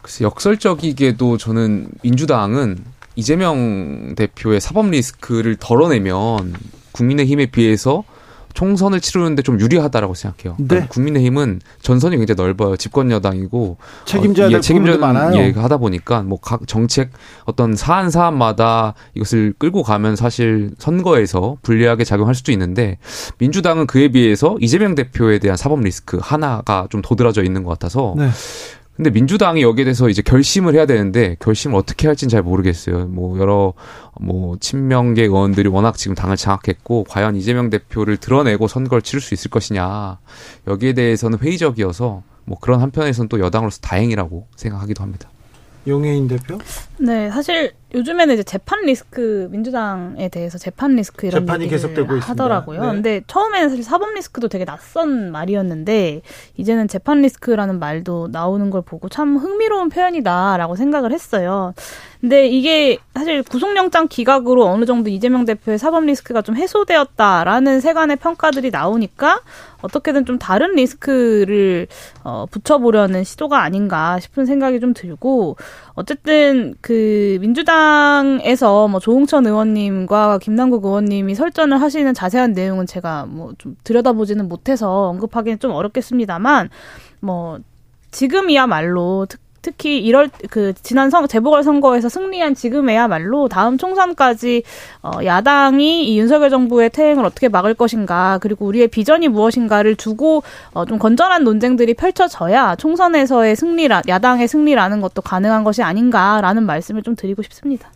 [0.03, 2.79] 그래서 역설적이게도 저는 민주당은
[3.17, 6.55] 이재명 대표의 사법 리스크를 덜어내면
[6.93, 8.05] 국민의힘에 비해서
[8.53, 10.57] 총선을 치르는데 좀 유리하다라고 생각해요.
[10.59, 10.67] 네.
[10.67, 12.77] 그러니까 국민의힘은 전선이 굉장히 넓어요.
[12.77, 13.77] 집권 여당이고
[14.07, 15.41] 책임져야 어, 될 예, 책임져야 부분도 많아요.
[15.41, 17.11] 예, 하다 보니까 뭐 각 정책
[17.45, 22.99] 어떤 사안 사안마다 이것을 끌고 가면 사실 선거에서 불리하게 작용할 수도 있는데
[23.39, 28.31] 민주당은 그에 비해서 이재명 대표에 대한 사법 리스크 하나가 좀 도드라져 있는 것 같아서 네.
[29.01, 33.07] 근데 민주당이 여기에 대해서 이제 결심을 해야 되는데 결심을 어떻게 할지는 잘 모르겠어요.
[33.07, 33.73] 뭐 여러
[34.21, 39.51] 뭐 친명계 의원들이 워낙 지금 당을 장악했고 과연 이재명 대표를 드러내고 선거를 치를 수 있을
[39.51, 40.19] 것이냐
[40.67, 45.31] 여기에 대해서는 회의적이어서 뭐 그런 한편에서는 또 여당으로서 다행이라고 생각하기도 합니다.
[45.87, 46.59] 용해인 대표?
[46.99, 52.27] 네, 사실 요즘에는 이제 재판 리스크 민주당에 대해서 재판 리스크 이런 재판이 얘기를 계속되고 있습니다.
[52.27, 52.81] 하더라고요.
[52.81, 52.87] 네.
[52.89, 56.23] 근데 처음에는 사실 사법 리스크도 되게 낯선 말이었는데
[56.57, 61.75] 이제는 재판 리스크라는 말도 나오는 걸 보고 참 흥미로운 표현이다라고 생각을 했어요.
[62.21, 68.71] 근데 이게 사실 구속영장 기각으로 어느 정도 이재명 대표의 사법 리스크가 좀 해소되었다라는 세간의 평가들이
[68.71, 69.41] 나오니까
[69.81, 71.87] 어떻게든 좀 다른 리스크를
[72.23, 75.57] 어, 붙여보려는 시도가 아닌가 싶은 생각이 좀 들고
[76.01, 83.77] 어쨌든 그 민주당에서 뭐 조홍천 의원님과 김남국 의원님이 설전을 하시는 자세한 내용은 제가 뭐 좀
[83.85, 86.71] 들여다보지는 못해서 언급하기는 좀 어렵겠습니다만
[87.21, 87.59] 뭐
[88.11, 94.63] 지금이야말로 특 특히 이럴 그 지난 선 재보궐 선거에서 승리한 지금에야말로 다음 총선까지
[95.03, 100.43] 어 야당이 이 윤석열 정부의 퇴행을 어떻게 막을 것인가 그리고 우리의 비전이 무엇인가를 두고
[100.73, 107.43] 어좀 건전한 논쟁들이 펼쳐져야 총선에서의 승리라 야당의 승리라는 것도 가능한 것이 아닌가라는 말씀을 좀 드리고
[107.43, 107.91] 싶습니다.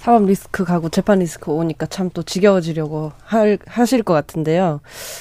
[0.00, 4.80] 사법 리스크 가고 재판 리스크 오니까 참 또 지겨워지려고 할, 하실 것 같은데요.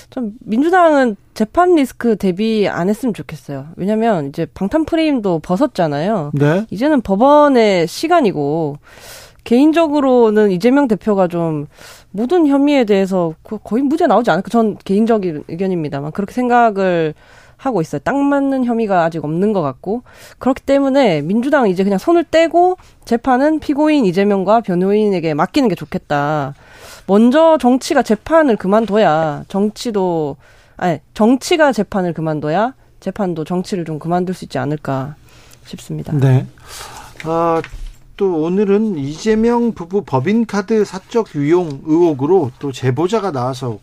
[0.10, 3.68] 좀 민주당은 재판 리스크 대비 안 했으면 좋겠어요.
[3.76, 6.32] 왜냐면 이제 방탄 프레임도 벗었잖아요.
[6.34, 6.66] 네.
[6.70, 8.78] 이제는 법원의 시간이고
[9.44, 11.68] 개인적으로는 이재명 대표가 좀
[12.12, 17.14] 모든 혐의에 대해서 거의 무죄 나오지 않을까 전 개인적인 의견입니다만 그렇게 생각을
[17.60, 18.00] 하고 있어요.
[18.04, 20.04] 딱 맞는 혐의가 아직 없는 것 같고
[20.40, 26.56] 그렇기 때문에 민주당은 이제 그냥 손을 떼고 재판은 피고인 이재명과 변호인에게 맡기는 게 좋겠다.
[27.06, 30.38] 먼저 정치가 재판을 그만둬야 정치도
[30.78, 35.16] 아니 정치가 재판을 그만둬야 재판도 정치를 좀 그만둘 수 있지 않을까
[35.66, 36.14] 싶습니다.
[36.14, 36.48] 네.
[37.26, 37.62] 아,
[38.16, 43.80] 또 오늘은 이재명 부부 법인카드 사적 유용 의혹으로 또 제보자가 나와서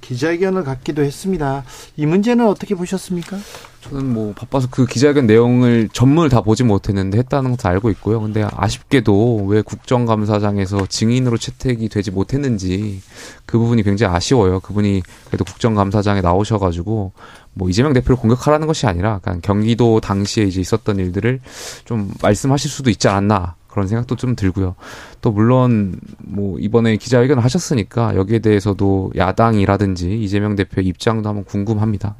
[0.00, 1.64] 기자회견을 갖기도 했습니다.
[1.96, 3.36] 이 문제는 어떻게 보셨습니까?
[3.80, 8.20] 저는 뭐 바빠서 그 기자회견 내용을 전문을 다 보지 못했는데 했다는 것도 알고 있고요.
[8.20, 13.00] 근데 아쉽게도 왜 국정감사장에서 증인으로 채택이 되지 못했는지
[13.44, 14.60] 그 부분이 굉장히 아쉬워요.
[14.60, 17.12] 그분이 그래도 국정감사장에 나오셔가지고
[17.54, 21.40] 뭐 이재명 대표를 공격하라는 것이 아니라 그냥 경기도 당시에 이제 있었던 일들을
[21.84, 24.74] 좀 말씀하실 수도 있지 않았나 그런 생각도 좀 들고요.
[25.20, 32.16] 또 물론 뭐 이번에 기자회견 하셨으니까 여기에 대해서도 야당이라든지 이재명 대표의 입장도 한번 궁금합니다.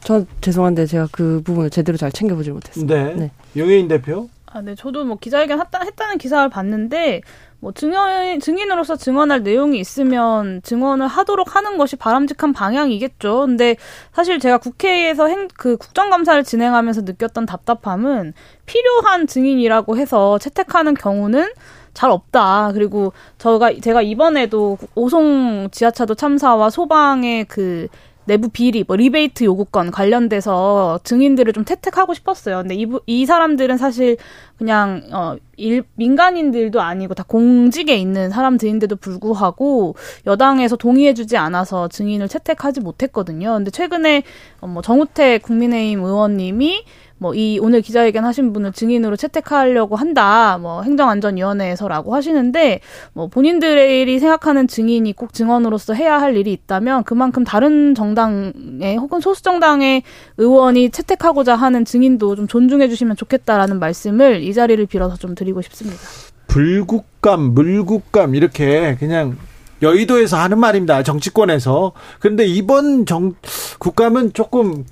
[0.00, 2.94] 저 죄송한데 제가 그 부분을 제대로 잘 챙겨보지 못했습니다.
[2.94, 3.14] 네.
[3.14, 3.30] 네.
[3.54, 4.30] 영예인 대표.
[4.46, 4.74] 아, 네.
[4.74, 7.20] 저도 뭐 기자회견 했다, 했다는 기사를 봤는데
[7.64, 13.46] 뭐 증인 증인으로서 증언할 내용이 있으면 증언을 하도록 하는 것이 바람직한 방향이겠죠.
[13.46, 13.76] 근데
[14.12, 18.34] 사실 제가 국회에서 행, 그 국정감사를 진행하면서 느꼈던 답답함은
[18.66, 21.48] 필요한 증인이라고 해서 채택하는 경우는
[21.94, 22.72] 잘 없다.
[22.74, 27.88] 그리고 저가 제가 이번에도 오송 지하차도 참사와 소방의 그
[28.26, 32.58] 내부 비리, 뭐 리베이트 요구권 관련돼서 증인들을 좀 채택하고 싶었어요.
[32.58, 34.16] 근데 이, 이 사람들은 사실
[34.56, 39.94] 그냥 어 일, 민간인들도 아니고 다 공직에 있는 사람들인데도 불구하고
[40.26, 43.54] 여당에서 동의해주지 않아서 증인을 채택하지 못했거든요.
[43.54, 44.22] 근데 최근에
[44.60, 46.84] 어, 뭐 정우택 국민의힘 의원님이
[47.24, 50.58] 뭐 이 오늘 기자회견 하신 분을 증인으로 채택하려고 한다.
[50.58, 52.80] 뭐 행정안전위원회에서라고 하시는데
[53.12, 59.42] 뭐 본인들이 생각하는 증인이 꼭 증언으로서 해야 할 일이 있다면 그만큼 다른 정당의 혹은 소수
[59.42, 60.02] 정당의
[60.36, 66.00] 의원이 채택하고자 하는 증인도 좀 존중해 주시면 좋겠다라는 말씀을 이 자리를 빌어서 좀 드리고 싶습니다.
[66.46, 69.36] 불국감, 물국감 이렇게 그냥
[69.82, 71.02] 여의도에서 하는 말입니다.
[71.02, 71.92] 정치권에서.
[72.20, 73.34] 그런데 이번 정,
[73.78, 74.84] 국감은 조금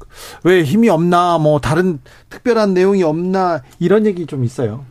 [0.44, 4.84] 왜 힘이 없나, 뭐 다른 특별한 내용이 없나, 이런 얘기 좀 있어요.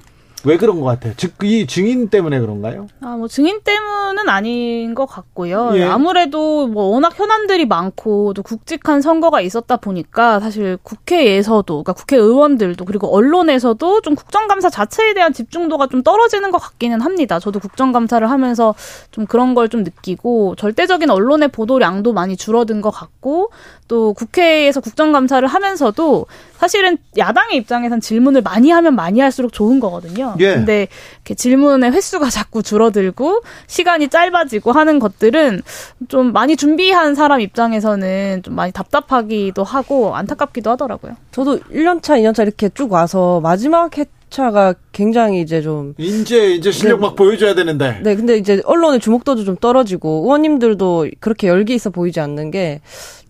[0.44, 1.14] 왜 그런 것 같아요?
[1.18, 2.88] 즉, 이 증인 때문에 그런가요?
[3.02, 5.72] 아, 뭐, 증인 때문은 아닌 것 같고요.
[5.76, 5.84] 예.
[5.84, 13.08] 아무래도 뭐, 워낙 현안들이 많고, 또 굵직한 선거가 있었다 보니까, 사실 국회에서도, 그러니까 국회의원들도, 그리고
[13.16, 17.40] 언론에서도 좀 국정감사 자체에 대한 집중도가 좀 떨어지는 것 같기는 합니다.
[17.40, 18.76] 저도 국정감사를 하면서
[19.12, 23.52] 좀 그런 걸 좀 느끼고, 절대적인 언론의 보도량도 많이 줄어든 것 같고,
[23.88, 26.26] 또 국회에서 국정감사를 하면서도
[26.58, 30.31] 사실은 야당의 입장에선 질문을 많이 하면 많이 할수록 좋은 거거든요.
[30.40, 30.54] 예.
[30.54, 35.62] 근데 이렇게 질문의 횟수가 자꾸 줄어들고 시간이 짧아지고 하는 것들은
[36.08, 41.16] 좀 많이 준비한 사람 입장에서는 좀 많이 답답하기도 하고 안타깝기도 하더라고요.
[41.32, 47.02] 저도 1년차, 2년차 이렇게 쭉 와서 마지막 해 차가 굉장히 이제 좀 이제 이제 실력
[47.02, 47.02] 네.
[47.02, 48.00] 막 보여줘야 되는데.
[48.02, 52.80] 네, 근데 이제 언론의 주목도도 좀 떨어지고 의원님들도 그렇게 열기 있어 보이지 않는 게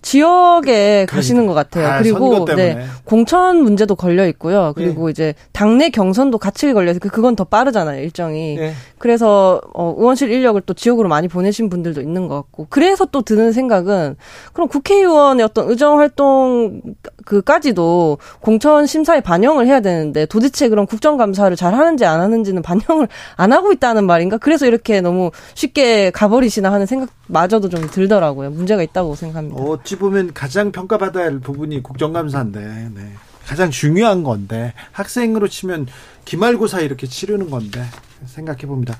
[0.01, 1.05] 지역에.
[1.07, 1.87] 가시는 것 같아요.
[1.87, 4.73] 아, 그리고 네, 공천 문제도 걸려 있고요.
[4.75, 5.11] 그리고 네.
[5.11, 8.55] 이제 당내 경선도 같이 걸려서 그, 그건 더 빠르잖아요 일정이.
[8.55, 8.73] 네.
[8.97, 12.67] 그래서 어, 의원실 인력을 또 지역으로 많이 보내신 분들도 있는 것 같고.
[12.69, 14.15] 그래서 또 드는 생각은
[14.53, 16.81] 그럼 국회의원의 어떤 의정 활동
[17.25, 23.53] 그까지도 공천 심사에 반영을 해야 되는데 도대체 그럼 국정감사를 잘 하는지 안 하는지는 반영을 안
[23.53, 24.37] 하고 있다는 말인가?
[24.37, 28.51] 그래서 이렇게 너무 쉽게 가버리시나 하는 생각 마저도 좀 들더라고요.
[28.51, 29.59] 문제가 있다고 생각합니다.
[29.59, 32.59] 어, 어찌 보면 가장 평가받아야 할 부분이 국정감사인데
[32.93, 33.13] 네.
[33.45, 35.87] 가장 중요한 건데 학생으로 치면
[36.25, 37.83] 기말고사 이렇게 치르는 건데
[38.25, 38.97] 생각해 봅니다.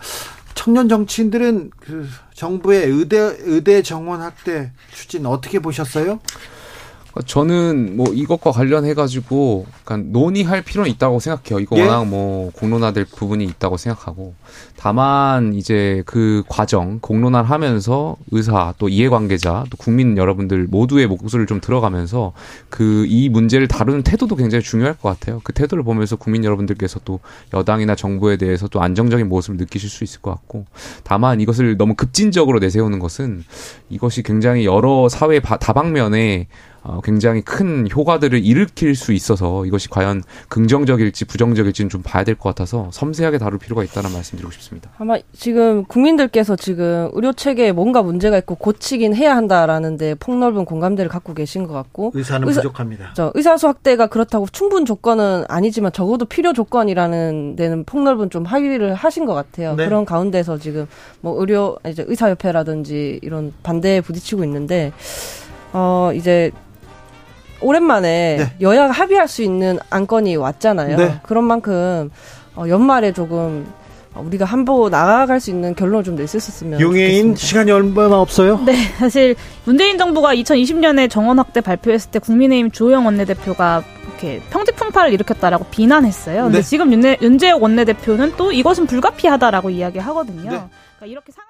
[0.56, 6.20] 청년 정치인들은 그 정부의 의대 의대 정원 확대 추진 어떻게 보셨어요?
[7.14, 11.60] 그러니까 저는 뭐 이것과 관련해 가지고 약간 논의할 필요는 있다고 생각해요.
[11.60, 11.82] 이거 예?
[11.84, 14.34] 워낙 뭐 공론화될 부분이 있다고 생각하고
[14.78, 21.60] 다만 이제 그 과정 공론화를 하면서 의사 또 이해관계자 또 국민 여러분들 모두의 목소리를 좀
[21.62, 22.34] 들어가면서
[22.70, 25.42] 그 이 문제를 다루는 태도도 굉장히 중요할 것 같아요.
[25.44, 27.20] 그 태도를 보면서 국민 여러분들께서 또
[27.54, 30.66] 여당이나 정부에 대해서 또 안정적인 모습을 느끼실 수 있을 것 같고
[31.04, 33.44] 다만 이것을 너무 급진적으로 내세우는 것은
[33.90, 36.71] 이것이 굉장히 여러 사회 바- 다방면에 어,
[37.04, 42.90] 굉장히 큰 효과들을 일으킬 수 있어서 이것이 과연 긍정적일지 부정적일지는 좀 봐야 될 것 같아서
[42.92, 44.90] 섬세하게 다룰 필요가 있다는 말씀드리고 싶습니다.
[44.98, 51.34] 아마 지금 국민들께서 지금 의료 체계에 뭔가 문제가 있고 고치긴 해야 한다라는데 폭넓은 공감대를 갖고
[51.34, 53.12] 계신 것 같고 의사는 의사- 부족합니다.
[53.16, 58.96] 저 의사 수 확대가 그렇다고 충분 조건은 아니지만 적어도 필요 조건이라는 데는 폭넓은 좀 합의를
[58.96, 59.76] 하신 것 같아요.
[59.76, 59.86] 네.
[59.86, 60.88] 그런 가운데서 지금
[61.22, 64.92] 뭐 의료 이제 의사협회라든지 이런 반대에 부딪히고 있는데
[65.74, 66.52] 어 이제
[67.62, 68.52] 오랜만에 네.
[68.62, 70.98] 여야가 합의할 수 있는 안건이 왔잖아요.
[70.98, 71.20] 네.
[71.24, 72.10] 그런 만큼
[72.56, 73.66] 어, 연말에 조금
[74.14, 77.40] 우리가 한보 나아갈 수 있는 결론을 좀 낼 수 있었으면 용해인 좋겠습니다.
[77.40, 78.60] 시간이 얼마나 없어요?
[78.66, 85.14] 네, 사실 문재인 정부가 2020년에 정원 확대 발표했을 때 국민의힘 주호영 원내대표가 이렇게 평지 풍파를
[85.14, 86.44] 일으켰다라고 비난했어요.
[86.44, 86.62] 근데 네.
[86.64, 90.42] 지금 윤내, 윤재욱 원내대표는 또 이것은 불가피하다라고 이야기하거든요.
[90.44, 90.50] 네.
[90.50, 91.48] 그러니까 이렇게 상황